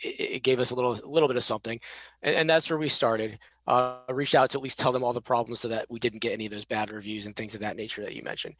it, 0.02 0.44
gave 0.44 0.60
us 0.60 0.72
a 0.72 0.76
little 0.76 0.94
a 0.94 1.08
little 1.08 1.28
bit 1.28 1.38
of 1.38 1.44
something, 1.44 1.80
and, 2.22 2.36
and 2.36 2.50
that's 2.50 2.70
where 2.70 2.80
we 2.80 2.90
started. 2.90 3.40
Uh, 3.68 3.98
reached 4.10 4.36
out 4.36 4.52
to 4.52 4.60
at 4.60 4.64
least 4.64 4.78
tell 4.78 4.92
them 4.92 5.04
all 5.04 5.14
the 5.14 5.22
problems 5.22 5.60
so 5.60 5.68
that 5.68 5.88
we 5.90 5.98
didn't 5.98 6.20
get 6.20 6.34
any 6.34 6.46
of 6.46 6.52
those 6.52 6.66
bad 6.66 6.92
reviews 6.92 7.26
and 7.26 7.36
things 7.36 7.56
of 7.56 7.62
that 7.62 7.76
nature 7.76 8.04
that 8.04 8.16
you 8.16 8.22
mentioned. 8.22 8.56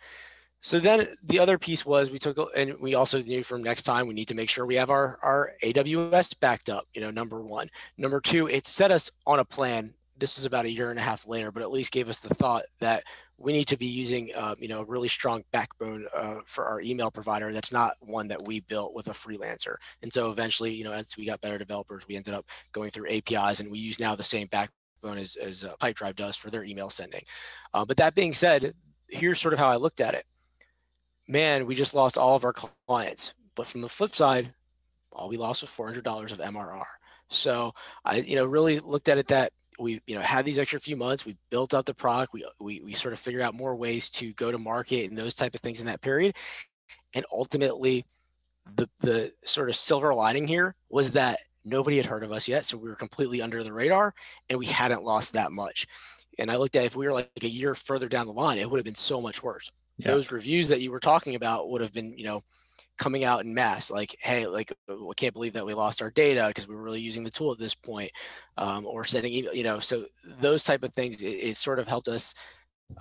So 0.66 0.80
then 0.80 1.10
the 1.28 1.38
other 1.38 1.60
piece 1.60 1.86
was 1.86 2.10
we 2.10 2.18
took, 2.18 2.40
and 2.56 2.74
we 2.80 2.96
also 2.96 3.22
knew 3.22 3.44
from 3.44 3.62
next 3.62 3.84
time 3.84 4.08
we 4.08 4.16
need 4.16 4.30
to 4.30 4.34
make 4.34 4.50
sure 4.50 4.66
we 4.66 4.78
have 4.78 4.90
our, 4.90 5.20
our 5.22 5.52
AWS 5.62 6.40
backed 6.40 6.70
up, 6.70 6.86
you 6.96 7.02
know, 7.02 7.12
number 7.12 7.44
one. 7.44 7.70
Number 8.00 8.20
two, 8.20 8.48
it 8.48 8.66
set 8.66 8.90
us 8.90 9.12
on 9.28 9.40
a 9.40 9.46
plan. 9.46 9.94
This 10.18 10.38
was 10.38 10.46
about 10.46 10.66
a 10.66 10.72
year 10.72 10.90
and 10.90 10.98
a 10.98 11.04
half 11.04 11.28
later, 11.28 11.52
but 11.52 11.62
at 11.62 11.70
least 11.70 11.92
gave 11.92 12.10
us 12.10 12.20
the 12.20 12.34
thought 12.34 12.64
that 12.80 13.04
we 13.38 13.52
need 13.52 13.68
to 13.68 13.78
be 13.78 13.86
using, 13.86 14.32
uh, 14.36 14.56
you 14.58 14.68
know, 14.68 14.82
a 14.82 14.86
really 14.86 15.10
strong 15.10 15.44
backbone 15.52 16.06
uh, 16.16 16.38
for 16.46 16.66
our 16.66 16.82
email 16.82 17.12
provider. 17.12 17.52
That's 17.52 17.72
not 17.72 17.94
one 18.00 18.28
that 18.30 18.46
we 18.48 18.62
built 18.62 18.94
with 18.94 19.08
a 19.08 19.12
freelancer. 19.12 19.76
And 20.02 20.12
so 20.12 20.32
eventually, 20.32 20.74
you 20.74 20.84
know, 20.84 20.94
as 20.94 21.18
we 21.18 21.26
got 21.26 21.42
better 21.42 21.58
developers, 21.58 22.08
we 22.08 22.16
ended 22.16 22.34
up 22.34 22.46
going 22.72 22.92
through 22.92 23.10
APIs 23.10 23.60
and 23.60 23.70
we 23.70 23.80
use 23.80 24.00
now 24.00 24.16
the 24.16 24.24
same 24.24 24.48
backbone 24.48 25.18
as, 25.18 25.36
as 25.36 25.64
uh, 25.66 25.74
Pipedrive 25.82 26.16
does 26.16 26.38
for 26.38 26.50
their 26.50 26.64
email 26.64 26.90
sending. 26.90 27.24
Uh, 27.74 27.84
but 27.84 27.98
that 27.98 28.16
being 28.16 28.34
said, 28.34 28.74
here's 29.10 29.42
sort 29.42 29.54
of 29.54 29.60
how 29.60 29.68
I 29.68 29.76
looked 29.76 30.02
at 30.02 30.14
it 30.14 30.26
man, 31.28 31.66
we 31.66 31.76
just 31.76 31.94
lost 31.94 32.18
all 32.18 32.36
of 32.36 32.46
our 32.46 32.54
clients. 32.54 33.34
But 33.56 33.68
from 33.68 33.82
the 33.82 33.90
flip 33.90 34.16
side, 34.16 34.54
all 35.12 35.30
we 35.30 35.38
lost 35.38 35.62
was 35.62 35.72
$400 35.72 36.32
of 36.32 36.40
MRR. 36.40 36.84
So 37.30 37.74
I, 38.04 38.18
you 38.18 38.36
know, 38.36 38.46
really 38.46 38.80
looked 38.80 39.10
at 39.10 39.18
it 39.18 39.28
that 39.28 39.52
we, 39.80 40.02
you 40.08 40.16
know, 40.16 40.22
had 40.22 40.46
these 40.46 40.58
extra 40.58 40.80
few 40.80 40.96
months, 40.96 41.26
we 41.26 41.36
built 41.50 41.74
out 41.74 41.86
the 41.86 41.94
product, 41.94 42.34
we, 42.34 42.46
we, 42.60 42.82
we 42.82 42.94
sort 42.94 43.14
of 43.14 43.20
figured 43.20 43.42
out 43.42 43.54
more 43.54 43.76
ways 43.76 44.10
to 44.12 44.34
go 44.34 44.52
to 44.52 44.58
market 44.58 45.10
and 45.10 45.18
those 45.18 45.36
type 45.36 45.56
of 45.56 45.62
things 45.62 45.80
in 45.80 45.86
that 45.88 46.02
period. 46.02 46.36
And 47.14 47.26
ultimately 47.32 48.06
the, 48.76 48.90
the 49.02 49.34
sort 49.46 49.70
of 49.70 49.76
silver 49.76 50.14
lining 50.14 50.48
here 50.48 50.76
was 50.90 51.12
that 51.12 51.40
nobody 51.64 51.98
had 51.98 52.06
heard 52.06 52.24
of 52.24 52.32
us 52.32 52.48
yet. 52.48 52.66
So 52.66 52.78
we 52.78 52.90
were 52.90 52.96
completely 52.96 53.42
under 53.42 53.64
the 53.64 53.74
radar 53.74 54.14
and 54.50 54.60
we 54.60 54.66
hadn't 54.66 55.04
lost 55.04 55.34
that 55.34 55.52
much. 55.52 55.88
And 56.38 56.52
I 56.52 56.58
looked 56.58 56.76
at 56.76 56.86
if 56.86 56.96
we 56.96 57.06
were 57.06 57.14
like 57.14 57.32
a 57.42 57.48
year 57.48 57.76
further 57.76 58.10
down 58.10 58.28
the 58.28 58.34
line, 58.34 58.58
it 58.58 58.70
would 58.70 58.78
have 58.78 58.86
been 58.86 58.96
so 58.96 59.22
much 59.22 59.42
worse 59.42 59.72
yeah. 59.98 60.12
those 60.12 60.32
reviews 60.32 60.70
that 60.70 60.82
you 60.82 60.92
were 60.92 61.00
talking 61.00 61.36
about 61.36 61.70
would 61.70 61.82
have 61.82 61.94
been, 61.94 62.18
you 62.18 62.26
know, 62.26 62.44
coming 62.98 63.24
out 63.24 63.44
in 63.44 63.54
mass 63.54 63.92
like 63.92 64.16
hey 64.20 64.48
like 64.48 64.72
i 64.90 65.14
can't 65.16 65.34
believe 65.34 65.54
that 65.54 65.66
we 65.66 65.74
lost 65.74 66.02
our 66.02 66.12
data 66.12 66.46
because 66.48 66.68
we 66.68 66.76
were 66.76 66.82
really 66.82 67.02
using 67.02 67.24
the 67.24 67.30
tool 67.30 67.52
at 67.52 67.60
this 67.60 67.76
point 67.76 68.12
um, 68.58 68.86
or 68.86 69.06
sending 69.06 69.34
email 69.34 69.54
you 69.54 69.64
know 69.64 69.80
so 69.80 70.06
those 70.40 70.64
type 70.64 70.84
of 70.84 70.94
things 70.94 71.22
it, 71.22 71.28
it 71.28 71.58
sort 71.58 71.80
of 71.80 71.88
helped 71.88 72.08
us 72.08 72.34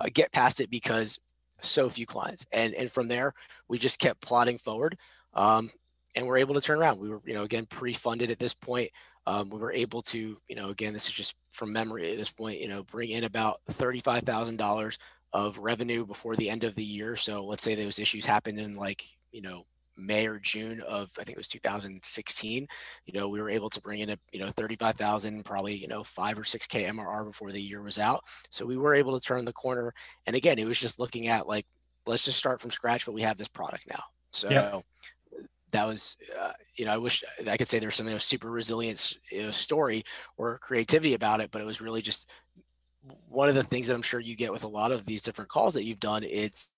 uh, 0.01 0.07
get 0.13 0.31
past 0.31 0.59
it 0.59 0.69
because 0.69 1.19
so 1.61 1.89
few 1.89 2.05
clients 2.05 2.45
and 2.51 2.73
and 2.73 2.91
from 2.91 3.07
there 3.07 3.33
we 3.67 3.77
just 3.77 3.99
kept 3.99 4.21
plodding 4.21 4.57
forward 4.57 4.97
um, 5.33 5.71
and 6.15 6.25
we're 6.25 6.37
able 6.37 6.55
to 6.55 6.61
turn 6.61 6.79
around 6.79 6.99
we 6.99 7.09
were 7.09 7.21
you 7.25 7.33
know 7.33 7.43
again 7.43 7.65
pre-funded 7.65 8.29
at 8.29 8.39
this 8.39 8.53
point 8.53 8.89
um, 9.27 9.49
we 9.49 9.57
were 9.57 9.71
able 9.71 10.01
to 10.01 10.37
you 10.47 10.55
know 10.55 10.69
again 10.69 10.93
this 10.93 11.07
is 11.07 11.13
just 11.13 11.35
from 11.51 11.71
memory 11.71 12.11
at 12.11 12.17
this 12.17 12.29
point 12.29 12.59
you 12.59 12.67
know 12.67 12.83
bring 12.83 13.09
in 13.09 13.23
about 13.23 13.61
$35000 13.71 14.97
of 15.35 15.57
revenue 15.57 16.05
before 16.05 16.37
the 16.37 16.49
end 16.49 16.63
of 16.63 16.75
the 16.75 16.83
year. 16.83 17.17
So 17.17 17.45
let's 17.45 17.61
say 17.61 17.75
those 17.75 17.99
issues 17.99 18.25
happened 18.25 18.57
in 18.57 18.77
like, 18.77 19.03
you 19.33 19.41
know, 19.41 19.65
May 19.97 20.27
or 20.27 20.39
June 20.39 20.81
of 20.81 21.09
I 21.19 21.23
think 21.23 21.35
it 21.35 21.37
was 21.37 21.47
2016. 21.47 22.67
You 23.05 23.13
know, 23.13 23.29
we 23.29 23.41
were 23.41 23.49
able 23.49 23.69
to 23.69 23.81
bring 23.81 23.99
in 23.99 24.11
a 24.11 24.17
you 24.31 24.39
know 24.39 24.49
35,000, 24.49 25.43
probably 25.43 25.75
you 25.75 25.87
know 25.87 26.03
five 26.03 26.39
or 26.39 26.43
six 26.43 26.67
k 26.67 26.83
MRR 26.83 27.25
before 27.25 27.51
the 27.51 27.61
year 27.61 27.81
was 27.81 27.99
out. 27.99 28.23
So 28.49 28.65
we 28.65 28.77
were 28.77 28.95
able 28.95 29.17
to 29.17 29.25
turn 29.25 29.45
the 29.45 29.53
corner. 29.53 29.93
And 30.25 30.35
again, 30.35 30.59
it 30.59 30.65
was 30.65 30.79
just 30.79 30.99
looking 30.99 31.27
at 31.27 31.47
like 31.47 31.65
let's 32.05 32.25
just 32.25 32.37
start 32.37 32.61
from 32.61 32.71
scratch, 32.71 33.05
but 33.05 33.15
we 33.15 33.21
have 33.21 33.37
this 33.37 33.47
product 33.47 33.87
now. 33.89 34.03
So 34.31 34.49
yeah. 34.49 34.79
that 35.71 35.85
was 35.87 36.17
uh, 36.39 36.51
you 36.75 36.85
know 36.85 36.93
I 36.93 36.97
wish 36.97 37.23
I 37.47 37.57
could 37.57 37.69
say 37.69 37.79
there's 37.79 37.95
some 37.95 38.07
you 38.07 38.13
know, 38.13 38.19
super 38.19 38.49
resilient 38.49 39.17
you 39.31 39.43
know, 39.43 39.51
story 39.51 40.03
or 40.37 40.57
creativity 40.59 41.13
about 41.13 41.39
it, 41.39 41.51
but 41.51 41.61
it 41.61 41.65
was 41.65 41.81
really 41.81 42.01
just 42.01 42.29
one 43.27 43.49
of 43.49 43.55
the 43.55 43.63
things 43.63 43.87
that 43.87 43.95
I'm 43.95 44.01
sure 44.01 44.19
you 44.19 44.35
get 44.35 44.51
with 44.51 44.63
a 44.63 44.67
lot 44.67 44.91
of 44.91 45.05
these 45.05 45.21
different 45.21 45.49
calls 45.49 45.73
that 45.75 45.83
you've 45.83 45.99
done, 45.99 46.23
it's 46.23 46.71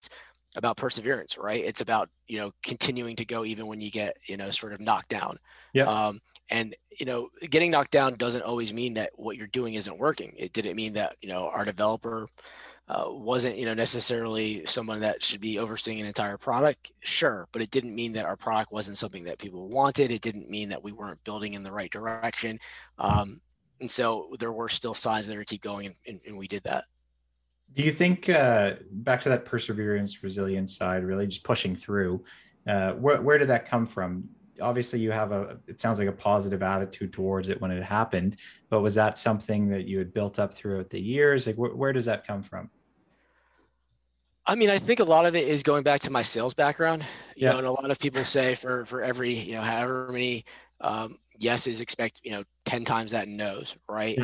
about 0.58 0.76
perseverance, 0.76 1.38
right? 1.38 1.64
It's 1.64 1.82
about, 1.82 2.10
you 2.28 2.40
know, 2.40 2.52
continuing 2.64 3.16
to 3.18 3.26
go 3.26 3.46
even 3.46 3.68
when 3.68 3.80
you 3.80 3.92
get, 3.92 4.18
you 4.26 4.36
know, 4.36 4.52
sort 4.52 4.74
of 4.74 4.82
knocked 4.82 5.10
down. 5.10 5.38
Yeah. 5.72 5.86
Um, 5.86 6.20
and, 6.50 6.76
you 7.00 7.06
know, 7.06 7.30
getting 7.50 7.72
knocked 7.72 7.92
down 7.92 8.16
doesn't 8.16 8.42
always 8.42 8.74
mean 8.74 8.96
that 8.96 9.12
what 9.16 9.38
you're 9.38 9.48
doing 9.48 9.76
isn't 9.76 10.00
working. 10.00 10.34
It 10.36 10.54
didn't 10.54 10.76
mean 10.76 10.94
that, 10.94 11.16
you 11.22 11.30
know, 11.30 11.48
our 11.48 11.64
developer 11.64 12.28
uh, 12.90 13.06
wasn't, 13.08 13.58
you 13.58 13.66
know, 13.66 13.76
necessarily 13.76 14.66
someone 14.66 15.02
that 15.02 15.22
should 15.22 15.42
be 15.42 15.60
overseeing 15.60 16.02
an 16.02 16.08
entire 16.08 16.38
product. 16.38 16.92
Sure. 17.02 17.48
But 17.52 17.62
it 17.62 17.70
didn't 17.70 17.94
mean 17.94 18.14
that 18.14 18.26
our 18.26 18.38
product 18.38 18.72
wasn't 18.72 18.98
something 18.98 19.26
that 19.26 19.38
people 19.38 19.70
wanted. 19.70 20.10
It 20.10 20.22
didn't 20.22 20.50
mean 20.50 20.70
that 20.70 20.84
we 20.84 20.92
weren't 20.92 21.24
building 21.24 21.54
in 21.54 21.64
the 21.64 21.72
right 21.72 21.92
direction. 21.92 22.60
Um, 22.98 23.42
and 23.80 23.92
so 23.92 24.36
there 24.40 24.54
were 24.54 24.70
still 24.70 24.96
signs 24.96 25.28
that 25.28 25.36
to 25.36 25.46
keep 25.46 25.62
going, 25.62 25.86
and, 25.86 25.96
and, 26.08 26.22
and 26.26 26.38
we 26.38 26.48
did 26.48 26.64
that. 26.64 26.86
Do 27.78 27.84
you 27.84 27.92
think 27.92 28.28
uh, 28.28 28.74
back 28.92 29.22
to 29.22 29.30
that 29.30 29.46
perseverance, 29.46 30.24
resilience 30.24 30.76
side, 30.76 31.04
really 31.04 31.28
just 31.28 31.44
pushing 31.44 31.76
through? 31.76 32.24
Uh, 32.68 32.94
where, 32.94 33.22
where 33.22 33.38
did 33.38 33.50
that 33.50 33.70
come 33.70 33.86
from? 33.86 34.30
obviously 34.60 35.00
you 35.00 35.12
have 35.12 35.32
a 35.32 35.60
it 35.68 35.80
sounds 35.80 36.00
like 36.00 36.08
a 36.08 36.12
positive 36.12 36.64
attitude 36.64 37.14
towards 37.14 37.50
it 37.50 37.62
when 37.62 37.70
it 37.70 37.84
happened 37.84 38.40
but 38.72 38.82
was 38.82 38.96
that 38.96 39.16
something 39.16 39.70
that 39.70 39.86
you 39.88 40.00
had 40.00 40.12
built 40.12 40.40
up 40.40 40.52
throughout 40.52 40.90
the 40.90 41.00
years 41.00 41.46
like 41.46 41.56
wh- 41.56 41.78
where 41.78 41.94
does 41.94 42.06
that 42.06 42.26
come 42.26 42.42
from 42.42 42.68
I 44.50 44.56
mean, 44.56 44.70
I 44.70 44.80
think 44.80 45.02
a 45.02 45.04
lot 45.04 45.26
of 45.26 45.36
it 45.36 45.46
is 45.48 45.62
going 45.62 45.84
back 45.84 46.00
to 46.02 46.10
my 46.10 46.22
sales 46.22 46.54
background. 46.54 47.06
You 47.36 47.44
Yeah. 47.44 47.52
know, 47.52 47.58
and 47.58 47.68
a 47.68 47.72
lot 47.72 47.92
of 47.92 48.00
people 48.00 48.24
say 48.24 48.56
for 48.56 48.86
for 48.86 49.02
every 49.02 49.34
you 49.34 49.52
know 49.56 49.62
however 49.62 50.10
many 50.10 50.46
um, 50.80 51.18
yeses, 51.38 51.82
expect 51.82 52.22
you 52.24 52.32
know 52.32 52.44
ten 52.64 52.86
times 52.86 53.12
that 53.12 53.28
no's, 53.28 53.76
right? 53.90 54.18
Yeah. 54.18 54.24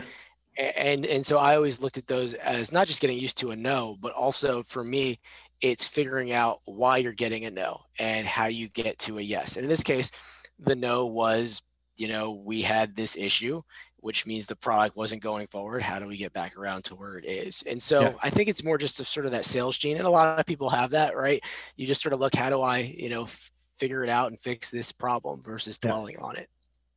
And 0.57 1.05
and 1.05 1.25
so 1.25 1.37
I 1.37 1.55
always 1.55 1.81
looked 1.81 1.97
at 1.97 2.07
those 2.07 2.33
as 2.35 2.71
not 2.71 2.87
just 2.87 3.01
getting 3.01 3.17
used 3.17 3.37
to 3.39 3.51
a 3.51 3.55
no, 3.55 3.97
but 4.01 4.13
also 4.13 4.63
for 4.63 4.83
me, 4.83 5.19
it's 5.61 5.85
figuring 5.85 6.31
out 6.31 6.59
why 6.65 6.97
you're 6.97 7.13
getting 7.13 7.45
a 7.45 7.51
no 7.51 7.81
and 7.99 8.27
how 8.27 8.47
you 8.47 8.67
get 8.69 8.99
to 8.99 9.17
a 9.17 9.21
yes. 9.21 9.55
And 9.55 9.63
in 9.63 9.69
this 9.69 9.83
case, 9.83 10.11
the 10.59 10.75
no 10.75 11.05
was 11.07 11.61
you 11.95 12.07
know 12.07 12.31
we 12.31 12.61
had 12.61 12.95
this 12.95 13.15
issue 13.15 13.61
which 13.97 14.25
means 14.25 14.45
the 14.45 14.55
product 14.57 14.97
wasn't 14.97 15.23
going 15.23 15.47
forward. 15.47 15.81
How 15.81 15.97
do 15.97 16.05
we 16.07 16.17
get 16.17 16.33
back 16.33 16.57
around 16.57 16.83
to 16.83 16.95
where 16.95 17.17
it 17.17 17.23
is? 17.23 17.63
And 17.65 17.81
so 17.81 18.01
Yeah. 18.01 18.13
I 18.21 18.29
think 18.29 18.49
it's 18.49 18.61
more 18.61 18.77
just 18.77 18.99
a 18.99 19.05
sort 19.05 19.25
of 19.25 19.31
that 19.31 19.45
sales 19.45 19.77
gene, 19.77 19.95
and 19.95 20.05
a 20.05 20.09
lot 20.09 20.37
of 20.37 20.45
people 20.45 20.69
have 20.69 20.89
that, 20.89 21.15
right? 21.15 21.41
You 21.77 21.87
just 21.87 22.01
sort 22.01 22.11
of 22.11 22.19
look, 22.19 22.35
how 22.35 22.49
do 22.49 22.61
I, 22.61 22.79
you 22.79 23.07
know, 23.07 23.23
f- 23.23 23.49
figure 23.79 24.03
it 24.03 24.09
out 24.09 24.29
and 24.29 24.37
fix 24.41 24.69
this 24.69 24.91
problem 24.91 25.41
versus 25.41 25.79
Yeah. 25.81 25.91
dwelling 25.91 26.17
on 26.17 26.35
it. 26.35 26.49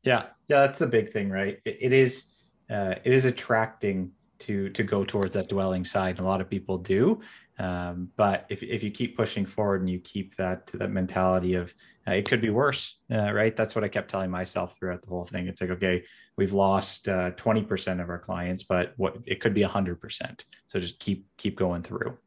Yeah, 0.02 0.24
yeah, 0.48 0.66
that's 0.66 0.78
the 0.80 0.88
big 0.88 1.12
thing, 1.12 1.30
right? 1.30 1.60
It, 1.64 1.78
it 1.80 1.92
is, 1.92 2.26
uh, 2.70 2.94
it 3.04 3.12
is 3.12 3.24
attracting 3.24 4.12
to 4.40 4.68
to 4.70 4.82
go 4.82 5.04
towards 5.04 5.34
that 5.34 5.48
dwelling 5.48 5.84
side. 5.84 6.18
and 6.18 6.26
A 6.26 6.28
lot 6.28 6.40
of 6.40 6.50
people 6.50 6.78
do, 6.78 7.20
um, 7.58 8.10
but 8.16 8.46
if 8.48 8.62
if 8.62 8.82
you 8.82 8.90
keep 8.90 9.16
pushing 9.16 9.46
forward 9.46 9.80
and 9.80 9.90
you 9.90 9.98
keep 10.00 10.36
that 10.36 10.66
that 10.74 10.90
mentality 10.90 11.54
of 11.54 11.74
uh, 12.08 12.12
it 12.12 12.28
could 12.28 12.40
be 12.40 12.50
worse, 12.50 12.98
uh, 13.10 13.32
right? 13.32 13.56
That's 13.56 13.74
what 13.74 13.82
I 13.82 13.88
kept 13.88 14.10
telling 14.10 14.30
myself 14.30 14.76
throughout 14.78 15.02
the 15.02 15.08
whole 15.08 15.24
thing. 15.24 15.48
It's 15.48 15.60
like, 15.60 15.70
okay, 15.70 16.04
we've 16.36 16.52
lost 16.52 17.08
uh, 17.08 17.30
twenty 17.30 17.62
percent 17.62 18.00
of 18.00 18.10
our 18.10 18.18
clients, 18.18 18.62
but 18.62 18.92
what 18.96 19.16
it 19.26 19.40
could 19.40 19.54
be 19.54 19.62
hundred 19.62 20.00
percent. 20.00 20.44
So 20.68 20.78
just 20.78 20.98
keep 21.00 21.26
keep 21.36 21.56
going 21.56 21.82
through. 21.82 22.18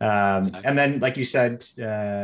Um, 0.00 0.52
and 0.64 0.78
then, 0.78 1.00
like 1.00 1.16
you 1.16 1.24
said, 1.24 1.66
uh, 1.78 1.82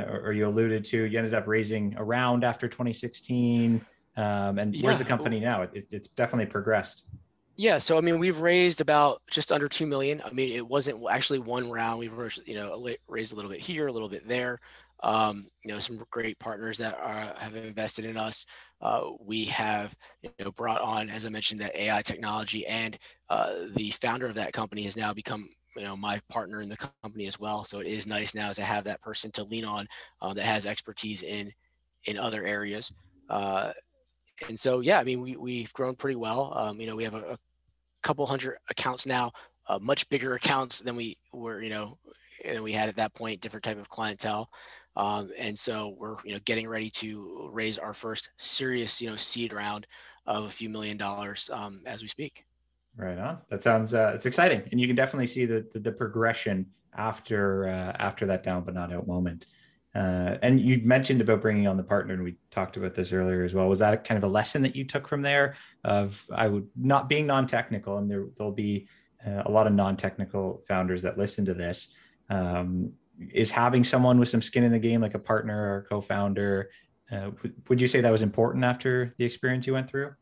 or, 0.09 0.23
or 0.27 0.33
you 0.33 0.47
alluded 0.47 0.85
to, 0.87 1.05
you 1.05 1.19
ended 1.19 1.35
up 1.35 1.49
raising 1.49 1.95
around 1.97 2.45
after 2.45 2.69
2016. 2.69 3.85
Um, 4.17 4.59
and 4.61 4.77
where's 4.81 4.99
the 4.99 5.05
company 5.05 5.41
now? 5.41 5.63
It- 5.63 5.89
it's 5.91 6.07
definitely 6.07 6.47
progressed. 6.47 7.03
Yeah, 7.57 7.79
so 7.79 7.97
I 7.97 8.01
mean, 8.01 8.19
we've 8.19 8.41
raised 8.41 8.81
about 8.81 9.23
just 9.31 9.53
under 9.53 9.69
two 9.69 9.87
million. 9.87 10.21
I 10.25 10.31
mean, 10.33 10.53
it 10.57 10.67
wasn't 10.67 11.05
actually 11.09 11.39
one 11.39 11.71
round. 11.71 12.01
We've 12.01 12.13
you 12.47 12.55
know 12.55 12.89
raised 13.07 13.33
a 13.33 13.37
little 13.37 13.51
bit 13.51 13.61
here, 13.61 13.87
a 13.87 13.93
little 13.93 14.09
bit 14.09 14.27
there. 14.27 14.59
Um, 15.03 15.47
you 15.65 15.73
know, 15.73 15.81
some 15.81 16.03
great 16.11 16.39
partners 16.39 16.79
that 16.79 16.99
are, 16.99 17.35
have 17.39 17.55
invested 17.55 18.07
in 18.07 18.17
us. 18.17 18.47
Uh, 18.81 19.11
we 19.21 19.45
have 19.47 19.95
you 20.23 20.31
know 20.41 20.51
brought 20.53 20.81
on, 20.81 21.09
as 21.11 21.27
I 21.27 21.29
mentioned, 21.29 21.61
that 21.61 21.77
AI 21.77 22.03
technology, 22.03 22.67
and 22.67 22.99
uh, 23.31 23.53
the 23.77 23.91
founder 23.91 24.27
of 24.27 24.35
that 24.35 24.53
company 24.53 24.83
has 24.83 24.97
now 24.97 25.13
become 25.13 25.49
you 25.77 25.83
know 25.83 25.97
my 25.97 26.21
partner 26.31 26.61
in 26.61 26.69
the 26.69 26.77
company 27.03 27.27
as 27.27 27.39
well. 27.39 27.63
So 27.65 27.79
it 27.79 27.87
is 27.87 28.05
nice 28.07 28.35
now 28.35 28.53
to 28.53 28.63
have 28.63 28.83
that 28.85 29.01
person 29.01 29.31
to 29.33 29.45
lean 29.45 29.65
on 29.65 29.87
um, 30.23 30.35
that 30.35 30.45
has 30.45 30.67
expertise 30.67 31.23
in 31.23 31.53
in 32.07 32.19
other 32.19 32.43
areas. 32.45 32.91
Uh, 33.31 33.73
and 34.49 34.59
so 34.59 34.81
yeah 34.81 34.99
i 34.99 35.05
mean 35.05 35.21
we, 35.21 35.37
we've 35.37 35.73
grown 35.73 35.95
pretty 35.95 36.17
well 36.17 36.53
um, 36.57 36.81
you 36.81 36.87
know 36.87 36.97
we 36.97 37.05
have 37.05 37.15
a 37.15 37.39
couple 38.05 38.25
hundred 38.27 38.57
accounts 38.71 39.07
now 39.07 39.33
uh, 39.67 39.79
much 39.81 40.09
bigger 40.09 40.35
accounts 40.35 40.81
than 40.81 40.95
we 40.95 41.17
were 41.33 41.63
you 41.63 41.71
know 41.71 41.99
than 42.45 42.63
we 42.63 42.73
had 42.73 42.89
at 42.89 42.97
that 42.97 43.15
point 43.15 43.41
different 43.41 43.65
type 43.65 43.79
of 43.79 43.89
clientele 43.89 44.49
um, 44.97 45.31
and 45.37 45.59
so 45.59 45.97
we're 45.99 46.17
you 46.25 46.33
know 46.33 46.41
getting 46.45 46.69
ready 46.69 46.91
to 46.91 47.51
raise 47.53 47.79
our 47.79 47.95
first 47.95 48.31
serious 48.37 49.01
you 49.01 49.11
know 49.11 49.17
seed 49.17 49.53
round 49.53 49.87
of 50.27 50.45
a 50.45 50.51
few 50.51 50.69
million 50.69 50.97
dollars 50.97 51.51
um, 51.53 51.81
as 51.87 52.03
we 52.03 52.09
speak 52.09 52.45
Right 52.97 53.19
on. 53.19 53.39
That 53.51 53.61
sounds 53.61 53.93
uh, 53.93 54.13
it's 54.15 54.25
exciting, 54.25 54.63
and 54.71 54.81
you 54.81 54.87
can 54.87 54.95
definitely 54.95 55.27
see 55.27 55.47
the 55.47 55.67
the, 55.73 55.81
the 55.81 55.93
progression 55.93 56.67
after 56.97 57.69
uh, 57.69 57.93
after 57.99 58.25
that 58.27 58.45
down 58.45 58.63
but 58.63 58.75
not 58.75 58.93
out 58.93 59.09
moment. 59.09 59.47
Uh, 59.95 60.39
and 60.43 60.61
you 60.61 60.81
mentioned 60.85 61.21
about 61.21 61.41
bringing 61.41 61.69
on 61.69 61.77
the 61.77 61.83
partner, 61.83 62.15
and 62.15 62.25
we 62.25 62.37
talked 62.51 62.77
about 62.77 62.95
this 62.95 63.13
earlier 63.13 63.45
as 63.45 63.55
well. 63.55 63.69
Was 63.69 63.79
that 63.79 64.05
kind 64.05 64.19
of 64.19 64.25
a 64.25 64.33
lesson 64.33 64.63
that 64.63 64.75
you 64.75 64.85
took 64.85 65.07
from 65.07 65.23
there 65.23 65.57
of 65.85 66.25
I 66.35 66.49
would 66.49 66.69
not 66.77 67.09
being 67.09 67.27
non-technical, 67.27 67.99
and 67.99 68.11
there 68.11 68.27
there'll 68.37 68.53
be 68.53 68.89
uh, 69.25 69.43
a 69.47 69.51
lot 69.51 69.67
of 69.67 69.73
non-technical 69.73 70.65
founders 70.67 71.03
that 71.03 71.17
listen 71.17 71.45
to 71.45 71.55
this. 71.55 71.93
Um, 72.29 72.95
is 73.33 73.53
having 73.53 73.85
someone 73.85 74.19
with 74.19 74.29
some 74.29 74.43
skin 74.43 74.65
in 74.65 74.73
the 74.73 74.79
game, 74.79 75.01
like 75.01 75.15
a 75.15 75.21
partner 75.21 75.57
or 75.57 75.79
a 75.79 75.83
co-founder, 75.83 76.71
uh, 77.13 77.31
would, 77.43 77.55
would 77.69 77.81
you 77.81 77.87
say 77.87 78.01
that 78.01 78.11
was 78.11 78.23
important 78.23 78.65
after 78.65 79.15
the 79.19 79.25
experience 79.25 79.67
you 79.67 79.75
went 79.75 79.89
through? 79.89 80.13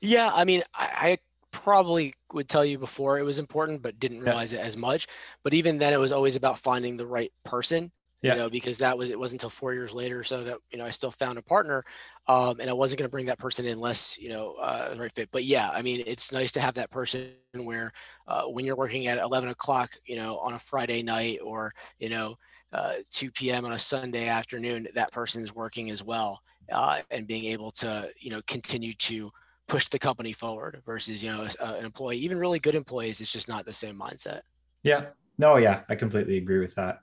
Yeah, 0.00 0.30
I 0.32 0.44
mean, 0.44 0.62
I, 0.74 0.88
I 0.96 1.18
probably 1.50 2.14
would 2.32 2.48
tell 2.48 2.64
you 2.64 2.78
before 2.78 3.18
it 3.18 3.22
was 3.22 3.38
important, 3.38 3.82
but 3.82 3.98
didn't 3.98 4.18
Yeah. 4.18 4.24
realize 4.24 4.52
it 4.52 4.60
as 4.60 4.76
much. 4.76 5.08
But 5.42 5.54
even 5.54 5.78
then, 5.78 5.92
it 5.92 5.98
was 5.98 6.12
always 6.12 6.36
about 6.36 6.58
finding 6.58 6.96
the 6.96 7.06
right 7.06 7.32
person. 7.44 7.90
Yeah. 8.24 8.32
You 8.32 8.40
know, 8.40 8.50
because 8.50 8.78
that 8.78 8.96
was 8.96 9.10
it 9.10 9.18
wasn't 9.18 9.42
until 9.42 9.50
four 9.50 9.74
years 9.74 9.92
later 9.92 10.20
or 10.20 10.24
so 10.24 10.42
that 10.44 10.58
you 10.72 10.78
know 10.78 10.86
I 10.86 10.90
still 10.90 11.10
found 11.10 11.38
a 11.38 11.42
partner, 11.42 11.84
um, 12.26 12.58
and 12.60 12.70
I 12.70 12.72
wasn't 12.72 12.98
going 13.00 13.08
to 13.08 13.12
bring 13.12 13.26
that 13.26 13.38
person 13.38 13.66
in 13.66 13.72
unless 13.74 14.16
you 14.18 14.30
know 14.30 14.54
uh, 14.54 14.94
the 14.94 15.00
right 15.00 15.12
fit. 15.12 15.28
But 15.30 15.44
yeah, 15.44 15.70
I 15.70 15.82
mean, 15.82 16.02
it's 16.06 16.32
nice 16.32 16.50
to 16.52 16.60
have 16.60 16.74
that 16.74 16.90
person 16.90 17.34
where 17.54 17.92
uh, 18.26 18.44
when 18.46 18.64
you're 18.64 18.76
working 18.76 19.06
at 19.08 19.18
11 19.18 19.50
o'clock, 19.50 19.90
you 20.06 20.16
know, 20.16 20.38
on 20.38 20.54
a 20.54 20.58
Friday 20.58 21.02
night 21.02 21.40
or 21.42 21.72
you 21.98 22.08
know 22.08 22.36
uh, 22.72 22.94
2 23.10 23.50
p.m. 23.50 23.64
on 23.64 23.72
a 23.72 23.78
Sunday 23.78 24.26
afternoon, 24.28 24.88
that 24.94 25.12
person's 25.12 25.54
working 25.54 25.90
as 25.90 26.02
well, 26.02 26.40
uh, 26.72 27.02
and 27.10 27.26
being 27.26 27.44
able 27.44 27.70
to 27.72 28.10
you 28.18 28.30
know 28.30 28.40
continue 28.46 28.94
to 28.94 29.30
push 29.68 29.88
the 29.88 29.98
company 29.98 30.32
forward 30.32 30.82
versus 30.84 31.22
you 31.22 31.30
know 31.30 31.48
a- 31.60 31.74
an 31.74 31.84
employee 31.86 32.18
even 32.18 32.38
really 32.38 32.58
good 32.58 32.74
employees 32.74 33.20
it's 33.22 33.32
just 33.32 33.48
not 33.48 33.64
the 33.64 33.72
same 33.72 33.98
mindset 33.98 34.42
Yeah. 34.82 35.10
No, 35.38 35.56
yeah, 35.56 35.84
I 35.88 35.96
completely 35.96 36.36
agree 36.36 36.60
with 36.60 36.74
that. 36.76 37.00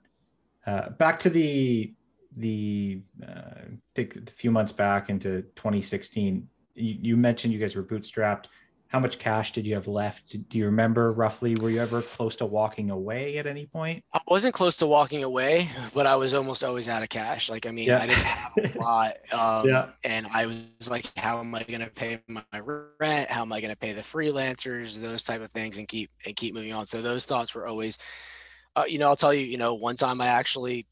Uh, 0.66 0.90
back 0.90 1.18
to 1.20 1.30
the 1.30 1.92
the 2.36 3.02
uh, 3.22 3.30
I 3.30 3.78
think 3.94 4.16
a 4.16 4.32
few 4.32 4.50
months 4.50 4.72
back 4.72 5.10
into 5.10 5.42
2016, 5.56 6.48
you, 6.74 6.96
you 7.00 7.16
mentioned 7.16 7.52
you 7.52 7.58
guys 7.58 7.76
were 7.76 7.82
bootstrapped. 7.82 8.46
How 8.88 9.00
much 9.00 9.18
cash 9.18 9.52
did 9.52 9.66
you 9.66 9.74
have 9.74 9.88
left? 9.88 10.36
Do 10.50 10.58
you 10.58 10.66
remember 10.66 11.12
roughly? 11.12 11.54
Were 11.54 11.70
you 11.70 11.80
ever 11.80 12.02
close 12.02 12.36
to 12.36 12.46
walking 12.46 12.90
away 12.90 13.38
at 13.38 13.46
any 13.46 13.64
point? 13.66 14.04
i 14.12 14.20
wasn't 14.28 14.52
close 14.54 14.76
to 14.76 14.86
walking 14.86 15.24
away 15.24 15.70
but 15.94 16.06
i 16.06 16.14
was 16.14 16.34
almost 16.34 16.62
always 16.62 16.88
out 16.88 17.02
of 17.02 17.08
cash 17.08 17.48
like 17.48 17.66
i 17.66 17.70
mean 17.70 17.88
Yeah. 17.88 18.02
i 18.02 18.06
didn't 18.06 18.22
have 18.22 18.52
a 18.56 18.78
lot 18.78 19.12
um, 19.32 19.66
Yeah. 19.68 19.90
and 20.04 20.26
i 20.32 20.46
was 20.46 20.90
like 20.90 21.06
how 21.16 21.38
am 21.38 21.54
i 21.54 21.62
going 21.62 21.80
to 21.80 21.88
pay 21.88 22.20
my 22.28 22.42
rent 23.00 23.30
how 23.30 23.40
am 23.42 23.52
i 23.52 23.60
going 23.62 23.72
to 23.72 23.78
pay 23.78 23.92
the 23.94 24.02
freelancers 24.02 24.94
those 25.00 25.22
type 25.22 25.40
of 25.40 25.50
things 25.50 25.78
and 25.78 25.88
keep 25.88 26.10
and 26.26 26.36
keep 26.36 26.54
moving 26.54 26.72
on 26.74 26.84
so 26.84 27.00
those 27.00 27.24
thoughts 27.24 27.54
were 27.54 27.66
always 27.66 27.98
uh, 28.76 28.84
you 28.86 28.98
know 28.98 29.08
i'll 29.08 29.16
tell 29.16 29.34
you 29.34 29.44
you 29.44 29.58
know 29.58 29.74
one 29.74 29.96
time 29.96 30.20
i 30.20 30.26
actually 30.26 30.86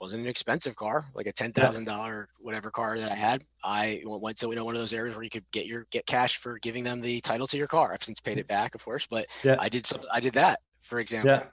wasn't 0.00 0.22
an 0.22 0.28
expensive 0.28 0.76
car, 0.76 1.06
like 1.14 1.26
a 1.26 1.32
ten 1.32 1.50
thousand 1.52 1.84
dollar 1.84 2.28
whatever 2.40 2.70
car 2.70 2.98
that 2.98 3.10
I 3.10 3.14
had. 3.14 3.42
I 3.62 4.02
went 4.04 4.36
to 4.38 4.48
you 4.48 4.54
know 4.54 4.64
one 4.64 4.74
of 4.74 4.80
those 4.80 4.92
areas 4.92 5.16
where 5.16 5.22
you 5.24 5.30
could 5.30 5.50
get 5.50 5.64
your 5.66 5.86
get 5.90 6.04
cash 6.04 6.36
for 6.36 6.58
giving 6.58 6.84
them 6.84 7.00
the 7.00 7.22
title 7.22 7.46
to 7.46 7.56
your 7.56 7.68
car. 7.68 7.94
I've 7.94 8.02
since 8.02 8.20
paid 8.20 8.36
it 8.36 8.46
back, 8.46 8.74
of 8.74 8.84
course, 8.84 9.06
but 9.06 9.26
Yeah. 9.42 9.56
I 9.58 9.70
did 9.70 9.86
something. 9.86 10.08
I 10.12 10.20
did 10.20 10.34
that, 10.34 10.60
for 10.82 11.00
example. 11.00 11.30
Yeah. 11.30 11.44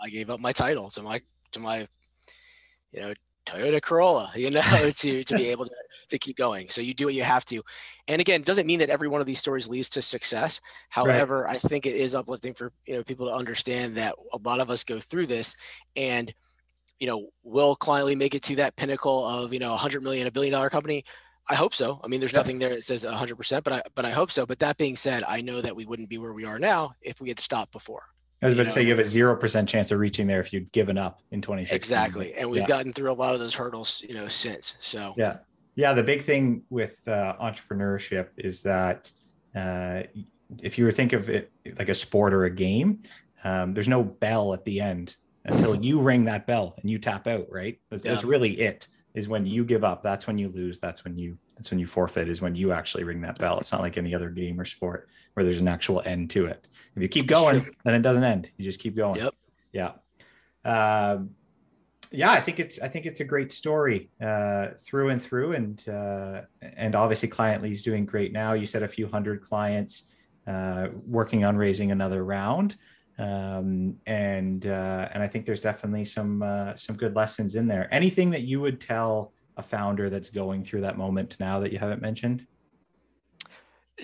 I 0.00 0.08
gave 0.08 0.30
up 0.30 0.38
my 0.38 0.52
title 0.52 0.88
to 0.90 1.02
my 1.02 1.20
to 1.52 1.58
my 1.58 1.88
you 2.92 3.00
know 3.00 3.14
Toyota 3.46 3.80
Corolla, 3.82 4.32
you 4.34 4.50
know, 4.50 4.60
to 4.96 5.24
to 5.24 5.36
be 5.36 5.48
able 5.48 5.64
to 5.66 5.74
to 6.10 6.18
keep 6.18 6.36
going. 6.36 6.68
So 6.68 6.80
you 6.80 6.94
do 6.94 7.06
what 7.06 7.14
you 7.14 7.22
have 7.22 7.44
to. 7.46 7.62
And 8.08 8.20
again, 8.20 8.40
it 8.40 8.46
doesn't 8.46 8.66
mean 8.66 8.80
that 8.80 8.90
every 8.90 9.08
one 9.08 9.20
of 9.20 9.26
these 9.26 9.38
stories 9.38 9.68
leads 9.68 9.88
to 9.90 10.02
success. 10.02 10.60
However, 10.88 11.48
I 11.48 11.58
think 11.58 11.86
it 11.86 11.94
is 11.96 12.14
uplifting 12.14 12.54
for 12.54 12.70
you 12.86 12.94
know 12.96 13.02
people 13.04 13.28
to 13.28 13.34
understand 13.34 13.96
that 13.96 14.14
a 14.32 14.38
lot 14.38 14.60
of 14.60 14.70
us 14.70 14.84
go 14.84 15.00
through 15.00 15.26
this 15.26 15.56
and 15.96 16.32
you 17.00 17.06
know, 17.06 17.30
will 17.42 17.74
Cliently 17.76 18.14
make 18.14 18.34
it 18.34 18.42
to 18.42 18.56
that 18.56 18.76
pinnacle 18.76 19.26
of, 19.26 19.54
you 19.54 19.58
know, 19.58 19.68
a 19.68 19.70
100 19.70 20.02
million, 20.02 20.26
a 20.26 20.30
billion 20.30 20.52
dollar 20.52 20.68
company? 20.68 21.02
I 21.48 21.54
hope 21.54 21.74
so. 21.74 21.98
I 22.04 22.08
mean, 22.08 22.20
there's 22.20 22.32
Yeah. 22.32 22.40
nothing 22.40 22.58
there 22.58 22.68
that 22.74 22.84
says 22.84 23.04
100%, 23.04 23.64
but 23.64 23.72
I, 23.72 23.82
but 23.94 24.04
I 24.04 24.10
hope 24.10 24.30
so. 24.30 24.44
But 24.44 24.58
that 24.58 24.76
being 24.76 24.96
said, 24.96 25.24
I 25.26 25.40
know 25.40 25.62
that 25.62 25.74
we 25.74 25.86
wouldn't 25.86 26.10
be 26.10 26.18
where 26.18 26.34
we 26.34 26.44
are 26.44 26.58
now 26.58 26.92
if 27.00 27.18
we 27.18 27.28
had 27.28 27.40
stopped 27.40 27.72
before. 27.72 28.02
I 28.42 28.46
was 28.46 28.54
about 28.54 28.64
to 28.64 28.70
say 28.70 28.82
you 28.82 28.90
have 28.96 28.98
a 29.04 29.08
zero 29.08 29.36
percent 29.36 29.68
chance 29.68 29.90
of 29.90 29.98
reaching 29.98 30.26
there 30.26 30.40
if 30.40 30.52
you'd 30.52 30.72
given 30.72 30.96
up 30.96 31.20
in 31.30 31.42
2016. 31.42 31.76
Exactly. 31.76 32.34
And 32.34 32.50
we've 32.50 32.62
Yeah. 32.62 32.66
gotten 32.66 32.92
through 32.92 33.10
a 33.10 33.14
lot 33.14 33.34
of 33.34 33.40
those 33.40 33.54
hurdles, 33.54 34.02
you 34.06 34.14
know, 34.14 34.28
since. 34.28 34.76
So 34.80 35.14
Yeah. 35.16 35.38
Yeah. 35.74 35.92
The 35.92 36.02
big 36.02 36.22
thing 36.22 36.62
with 36.70 36.96
uh, 37.06 37.36
entrepreneurship 37.40 38.28
is 38.38 38.62
that 38.62 39.10
uh, 39.54 40.04
if 40.62 40.78
you 40.78 40.84
were 40.84 40.92
think 40.92 41.12
of 41.12 41.28
it 41.28 41.52
like 41.78 41.88
a 41.88 41.94
sport 41.94 42.32
or 42.32 42.44
a 42.44 42.50
game, 42.50 43.02
um, 43.44 43.74
there's 43.74 43.88
no 43.88 44.02
bell 44.02 44.54
at 44.54 44.64
the 44.64 44.80
end 44.80 45.16
until 45.44 45.74
you 45.74 46.00
ring 46.00 46.24
that 46.24 46.46
bell 46.46 46.74
and 46.80 46.90
you 46.90 46.98
tap 46.98 47.26
out, 47.26 47.46
right? 47.50 47.78
That's, 47.90 48.02
that's 48.02 48.24
really 48.24 48.58
it 48.60 48.88
is 49.14 49.28
when 49.28 49.44
you 49.46 49.64
give 49.64 49.84
up. 49.84 50.02
That's 50.02 50.26
when 50.26 50.38
you 50.38 50.48
lose. 50.48 50.80
That's 50.80 51.04
when 51.04 51.18
you, 51.18 51.38
that's 51.60 51.70
when 51.70 51.78
you 51.78 51.86
forfeit 51.86 52.26
is 52.26 52.40
when 52.40 52.54
you 52.54 52.72
actually 52.72 53.04
ring 53.04 53.20
that 53.20 53.38
bell. 53.38 53.58
It's 53.58 53.70
not 53.70 53.82
like 53.82 53.98
any 53.98 54.14
other 54.14 54.30
game 54.30 54.58
or 54.58 54.64
sport 54.64 55.10
where 55.34 55.44
there's 55.44 55.58
an 55.58 55.68
actual 55.68 56.00
end 56.06 56.30
to 56.30 56.46
it. 56.46 56.66
If 56.96 57.02
you 57.02 57.08
keep 57.08 57.26
going, 57.26 57.66
then 57.84 57.94
it 57.94 58.00
doesn't 58.00 58.24
end. 58.24 58.50
You 58.56 58.64
just 58.64 58.80
keep 58.80 58.96
going. 58.96 59.20
Yep. 59.20 59.34
Yeah. 59.74 59.92
Um, 60.64 61.30
yeah, 62.10 62.30
I 62.30 62.40
think 62.40 62.60
it's 62.60 62.80
I 62.80 62.88
think 62.88 63.04
it's 63.04 63.20
a 63.20 63.24
great 63.24 63.52
story 63.52 64.08
uh, 64.24 64.68
through 64.86 65.10
and 65.10 65.22
through, 65.22 65.52
and 65.52 65.86
uh, 65.86 66.40
and 66.62 66.94
obviously 66.94 67.28
Cliently 67.28 67.72
is 67.72 67.82
doing 67.82 68.06
great 68.06 68.32
now. 68.32 68.54
You 68.54 68.64
said 68.64 68.82
a 68.82 68.88
few 68.88 69.06
hundred 69.06 69.42
clients 69.42 70.04
uh, 70.46 70.88
working 71.06 71.44
on 71.44 71.58
raising 71.58 71.92
another 71.92 72.24
round, 72.24 72.76
um, 73.18 73.96
and 74.06 74.66
uh, 74.66 75.08
and 75.12 75.22
I 75.22 75.28
think 75.28 75.44
there's 75.44 75.60
definitely 75.60 76.06
some 76.06 76.42
uh, 76.42 76.74
some 76.76 76.96
good 76.96 77.14
lessons 77.14 77.54
in 77.54 77.68
there. 77.68 77.86
Anything 77.92 78.30
that 78.30 78.42
you 78.42 78.62
would 78.62 78.80
tell 78.80 79.34
a 79.60 79.62
founder 79.62 80.10
that's 80.10 80.30
going 80.30 80.64
through 80.64 80.80
that 80.80 80.98
moment 80.98 81.36
now 81.38 81.60
that 81.60 81.72
you 81.72 81.78
haven't 81.78 82.02
mentioned? 82.02 82.46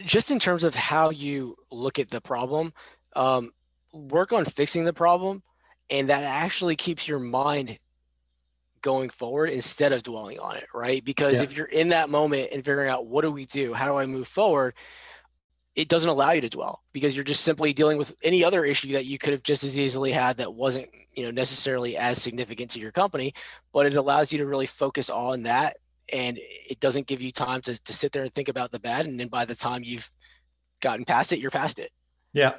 Just 0.04 0.30
in 0.30 0.38
terms 0.38 0.62
of 0.62 0.74
how 0.74 1.10
you 1.10 1.56
look 1.72 1.98
at 1.98 2.10
the 2.10 2.20
problem, 2.20 2.72
um, 3.14 3.50
work 3.92 4.32
on 4.32 4.44
fixing 4.44 4.84
the 4.84 4.92
problem, 4.92 5.42
and 5.90 6.08
that 6.08 6.22
actually 6.22 6.76
keeps 6.76 7.08
your 7.08 7.18
mind 7.18 7.78
going 8.82 9.10
forward 9.10 9.50
instead 9.50 9.92
of 9.92 10.02
dwelling 10.02 10.38
on 10.38 10.56
it, 10.56 10.68
right? 10.74 11.04
Because 11.04 11.38
yeah. 11.38 11.44
if 11.44 11.56
you're 11.56 11.66
in 11.66 11.88
that 11.88 12.08
moment 12.10 12.50
and 12.52 12.64
figuring 12.64 12.88
out 12.88 13.06
what 13.06 13.22
do 13.22 13.30
we 13.30 13.46
do, 13.46 13.72
how 13.72 13.86
do 13.86 13.96
I 13.96 14.06
move 14.06 14.28
forward, 14.28 14.74
it 15.76 15.88
doesn't 15.88 16.08
allow 16.08 16.32
you 16.32 16.40
to 16.40 16.48
dwell 16.48 16.82
because 16.94 17.14
you're 17.14 17.24
just 17.24 17.44
simply 17.44 17.74
dealing 17.74 17.98
with 17.98 18.16
any 18.22 18.42
other 18.42 18.64
issue 18.64 18.92
that 18.92 19.04
you 19.04 19.18
could 19.18 19.32
have 19.32 19.42
just 19.42 19.62
as 19.62 19.78
easily 19.78 20.10
had 20.10 20.38
that 20.38 20.54
wasn't, 20.54 20.88
you 21.14 21.24
know, 21.24 21.30
necessarily 21.30 21.98
as 21.98 22.20
significant 22.20 22.70
to 22.70 22.80
your 22.80 22.90
company, 22.90 23.34
but 23.74 23.84
it 23.84 23.94
allows 23.94 24.32
you 24.32 24.38
to 24.38 24.46
really 24.46 24.66
focus 24.66 25.10
on 25.10 25.42
that 25.42 25.76
and 26.12 26.38
it 26.38 26.80
doesn't 26.80 27.06
give 27.06 27.20
you 27.20 27.30
time 27.30 27.60
to, 27.60 27.82
to 27.84 27.92
sit 27.92 28.12
there 28.12 28.22
and 28.22 28.32
think 28.32 28.48
about 28.48 28.72
the 28.72 28.80
bad 28.80 29.06
and 29.06 29.20
then 29.20 29.28
by 29.28 29.44
the 29.44 29.54
time 29.54 29.84
you've 29.84 30.10
gotten 30.80 31.04
past 31.04 31.32
it, 31.32 31.40
you're 31.40 31.50
past 31.50 31.78
it. 31.78 31.92
Yeah. 32.32 32.54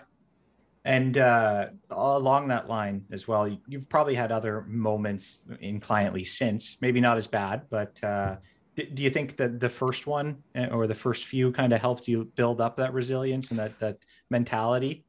And 0.85 1.17
uh, 1.17 1.67
along 1.89 2.49
that 2.49 2.69
line 2.69 3.05
as 3.11 3.27
well, 3.27 3.47
you've 3.67 3.89
probably 3.89 4.15
had 4.15 4.31
other 4.31 4.61
moments 4.61 5.41
in 5.59 5.79
Cliently 5.79 6.23
since, 6.23 6.77
maybe 6.81 7.01
not 7.01 7.17
as 7.17 7.27
bad, 7.27 7.63
but 7.69 8.01
uh, 8.03 8.37
do 8.77 9.03
you 9.03 9.09
think 9.09 9.37
that 9.37 9.59
the 9.59 9.69
first 9.69 10.07
one 10.07 10.43
eh, 10.55 10.67
or 10.67 10.87
the 10.87 10.95
first 10.95 11.25
few 11.25 11.51
kind 11.51 11.73
of 11.73 11.81
helped 11.81 12.07
you 12.07 12.25
build 12.35 12.61
up 12.61 12.77
that 12.77 12.93
resilience 12.93 13.49
and 13.49 13.59
that 13.59 13.79
that 13.79 13.97
mentality? 14.29 15.03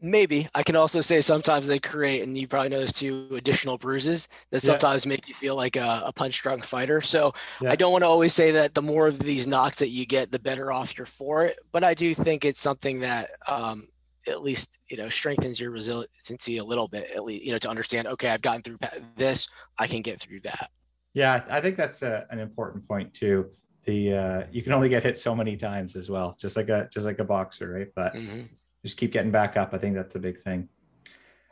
Maybe 0.00 0.48
I 0.54 0.62
can 0.62 0.76
also 0.76 1.00
say 1.00 1.20
sometimes 1.20 1.66
they 1.66 1.80
create, 1.80 2.22
and 2.22 2.38
you 2.38 2.46
probably 2.46 2.68
know 2.68 2.78
notice 2.78 2.92
too, 2.92 3.28
additional 3.32 3.78
bruises 3.78 4.28
that 4.50 4.60
sometimes 4.60 5.04
yeah. 5.04 5.08
make 5.08 5.26
you 5.26 5.34
feel 5.34 5.56
like 5.56 5.74
a, 5.74 6.02
a 6.06 6.12
punch 6.12 6.40
drunk 6.40 6.64
fighter. 6.64 7.00
So 7.00 7.34
yeah. 7.60 7.72
I 7.72 7.76
don't 7.76 7.90
want 7.90 8.04
to 8.04 8.08
always 8.08 8.32
say 8.32 8.52
that 8.52 8.74
the 8.74 8.82
more 8.82 9.08
of 9.08 9.18
these 9.18 9.48
knocks 9.48 9.80
that 9.80 9.88
you 9.88 10.06
get, 10.06 10.30
the 10.30 10.38
better 10.38 10.70
off 10.70 10.96
you're 10.96 11.06
for 11.06 11.46
it. 11.46 11.58
But 11.72 11.82
I 11.82 11.94
do 11.94 12.14
think 12.14 12.44
it's 12.44 12.60
something 12.60 13.00
that 13.00 13.30
um, 13.48 13.88
at 14.28 14.42
least 14.42 14.78
you 14.88 14.96
know 14.96 15.08
strengthens 15.08 15.58
your 15.58 15.70
resiliency 15.70 16.58
a 16.58 16.64
little 16.64 16.88
bit 16.88 17.10
at 17.14 17.24
least 17.24 17.44
you 17.44 17.52
know 17.52 17.58
to 17.58 17.68
understand 17.68 18.06
okay 18.06 18.28
i've 18.28 18.42
gotten 18.42 18.62
through 18.62 18.78
this 19.16 19.48
i 19.78 19.86
can 19.86 20.02
get 20.02 20.20
through 20.20 20.40
that 20.40 20.70
yeah 21.18 21.42
i 21.50 21.60
think 21.60 21.76
that's 21.76 22.02
a, 22.02 22.26
an 22.30 22.38
important 22.38 22.86
point 22.86 23.12
too. 23.12 23.50
The 23.84 24.14
uh, 24.14 24.42
you 24.52 24.62
can 24.62 24.72
only 24.72 24.90
get 24.90 25.02
hit 25.02 25.18
so 25.18 25.34
many 25.34 25.56
times 25.56 25.96
as 25.96 26.10
well 26.10 26.36
just 26.38 26.56
like 26.56 26.68
a 26.68 26.88
just 26.92 27.06
like 27.06 27.18
a 27.18 27.24
boxer 27.24 27.68
right? 27.76 27.88
But 27.94 28.14
mm-hmm. 28.14 28.42
just 28.84 28.98
keep 28.98 29.12
getting 29.12 29.30
back 29.30 29.56
up. 29.56 29.72
I 29.72 29.78
think 29.78 29.94
that's 29.96 30.12
the 30.12 30.18
big 30.18 30.42
thing. 30.42 30.68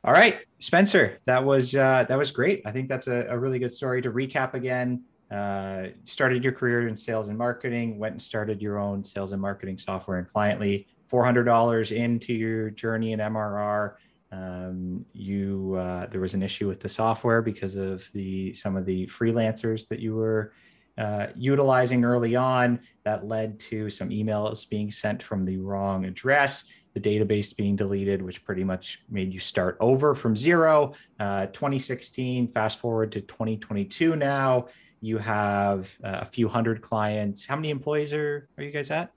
All 0.05 0.13
right 0.13 0.39
spencer 0.59 1.19
that 1.25 1.45
was 1.45 1.75
uh, 1.75 2.05
that 2.09 2.19
was 2.19 2.31
great. 2.31 2.63
I 2.67 2.73
think 2.73 2.89
that's 2.89 3.07
a, 3.07 3.27
a 3.31 3.39
really 3.39 3.59
good 3.59 3.73
story 3.73 4.03
to 4.03 4.11
recap 4.11 4.55
again. 4.55 5.05
Uh, 5.31 5.89
started 6.05 6.45
your 6.45 6.53
career 6.53 6.87
in 6.87 6.97
sales 6.97 7.29
and 7.29 7.39
marketing 7.39 7.99
went 7.99 8.13
and 8.13 8.23
started 8.23 8.63
your 8.63 8.79
own 8.79 9.03
sales 9.03 9.33
and 9.33 9.41
marketing 9.41 9.79
software 9.79 10.19
and 10.19 10.29
cliently. 10.29 10.87
$400 11.11 11.93
into 11.93 12.33
your 12.33 12.71
journey 12.71 13.13
in 13.13 13.21
MRR. 13.21 13.95
Um, 14.37 15.07
you 15.13 15.77
uh, 15.79 16.07
there 16.07 16.21
was 16.21 16.35
an 16.35 16.43
issue 16.43 16.69
with 16.69 16.81
the 16.81 16.89
software 16.89 17.41
because 17.41 17.77
of 17.77 18.09
the 18.13 18.53
some 18.55 18.77
of 18.77 18.85
the 18.85 19.07
freelancers 19.07 19.89
that 19.89 20.01
you 20.01 20.15
were 20.15 20.53
uh, 20.99 21.29
utilizing 21.35 22.05
early 22.05 22.37
on 22.37 22.81
that 23.05 23.27
led 23.27 23.59
to 23.61 23.89
some 23.89 24.11
emails 24.11 24.69
being 24.69 24.91
sent 24.91 25.23
from 25.23 25.45
the 25.45 25.57
wrong 25.59 26.05
address 26.05 26.65
the 26.95 27.01
database 27.01 27.55
being 27.55 27.77
deleted 27.77 28.21
which 28.21 28.45
pretty 28.45 28.65
much 28.65 29.01
made 29.09 29.33
you 29.33 29.41
start 29.41 29.77
over 29.81 30.15
from 30.15 30.37
zero. 30.37 30.93
Uh, 31.19 31.47
2016 31.47 32.53
fast 32.53 32.79
forward 32.79 33.13
to 33.13 33.21
2022 33.23 34.17
now 34.17 34.67
you 35.01 35.19
have 35.19 35.97
uh, 36.03 36.19
a 36.23 36.25
few 36.25 36.49
hundred 36.49 36.83
clients. 36.83 37.47
How 37.47 37.57
many 37.57 37.71
employees 37.71 38.13
are, 38.13 38.49
are 38.59 38.65
you 38.65 38.71
guys 38.71 38.91
at? 38.91 39.13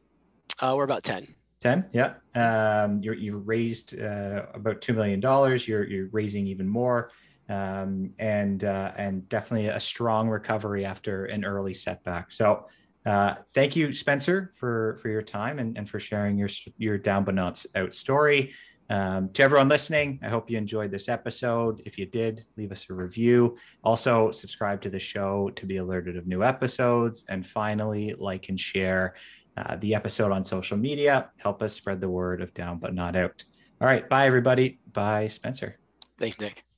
Uh, 0.60 0.74
we're 0.78 0.84
about 0.84 1.04
10 1.04 1.36
10 1.62 1.90
yeah. 1.92 2.14
Um, 2.36 3.02
you're, 3.04 3.16
you've 3.16 3.48
raised 3.48 4.00
uh, 4.00 4.44
about 4.54 4.82
$2 4.82 4.96
million 4.96 5.22
you're, 5.68 5.88
you're 5.88 6.08
raising 6.12 6.48
even 6.48 6.68
more. 6.68 7.12
Um, 7.50 8.14
and 8.20 8.64
uh, 8.64 8.92
and 8.96 9.28
definitely 9.28 9.70
a 9.70 9.80
strong 9.80 10.30
recovery 10.30 10.86
after 10.86 11.26
an 11.26 11.44
early 11.44 11.74
setback. 11.74 12.32
So 12.32 12.68
uh, 13.08 13.36
thank 13.56 13.76
you 13.76 13.92
spencer 13.92 14.54
for 14.56 15.00
for 15.02 15.10
your 15.10 15.24
time 15.24 15.58
and, 15.58 15.76
and 15.76 15.90
for 15.90 16.00
sharing 16.00 16.38
your 16.38 16.50
your 16.78 17.00
down 17.00 17.24
but 17.24 17.34
not 17.34 17.66
out 17.76 17.96
story. 17.96 18.54
Um, 18.92 19.30
to 19.34 19.44
everyone 19.44 19.68
listening 19.70 20.20
i 20.24 20.30
hope 20.30 20.50
you 20.50 20.58
enjoyed 20.58 20.92
this 20.92 21.10
episode. 21.10 21.82
If 21.86 21.98
you 21.98 22.06
did 22.06 22.46
leave 22.56 22.72
us 22.72 22.86
a 22.90 22.94
review. 22.94 23.58
Also 23.84 24.32
subscribe 24.32 24.82
to 24.84 24.92
the 24.92 25.00
show 25.00 25.50
to 25.56 25.66
be 25.66 25.78
alerted 25.78 26.18
of 26.18 26.28
new 26.28 26.44
episodes. 26.44 27.26
And 27.30 27.46
finally 27.46 28.14
like 28.20 28.50
and 28.50 28.60
share 28.60 29.16
uh, 29.60 29.76
the 29.76 29.94
episode 29.94 30.32
on 30.32 30.46
social 30.46 30.78
media. 30.78 31.30
Help 31.38 31.62
us 31.62 31.74
spread 31.74 32.00
the 32.02 32.10
word 32.10 32.42
of 32.42 32.54
Down 32.54 32.80
But 32.80 32.94
Not 32.94 33.16
Out. 33.16 33.44
All 33.82 33.88
right. 33.88 34.08
Bye, 34.08 34.26
everybody. 34.26 34.80
Bye, 34.92 35.28
Spencer. 35.28 35.78
Thanks, 36.18 36.40
Nick. 36.40 36.69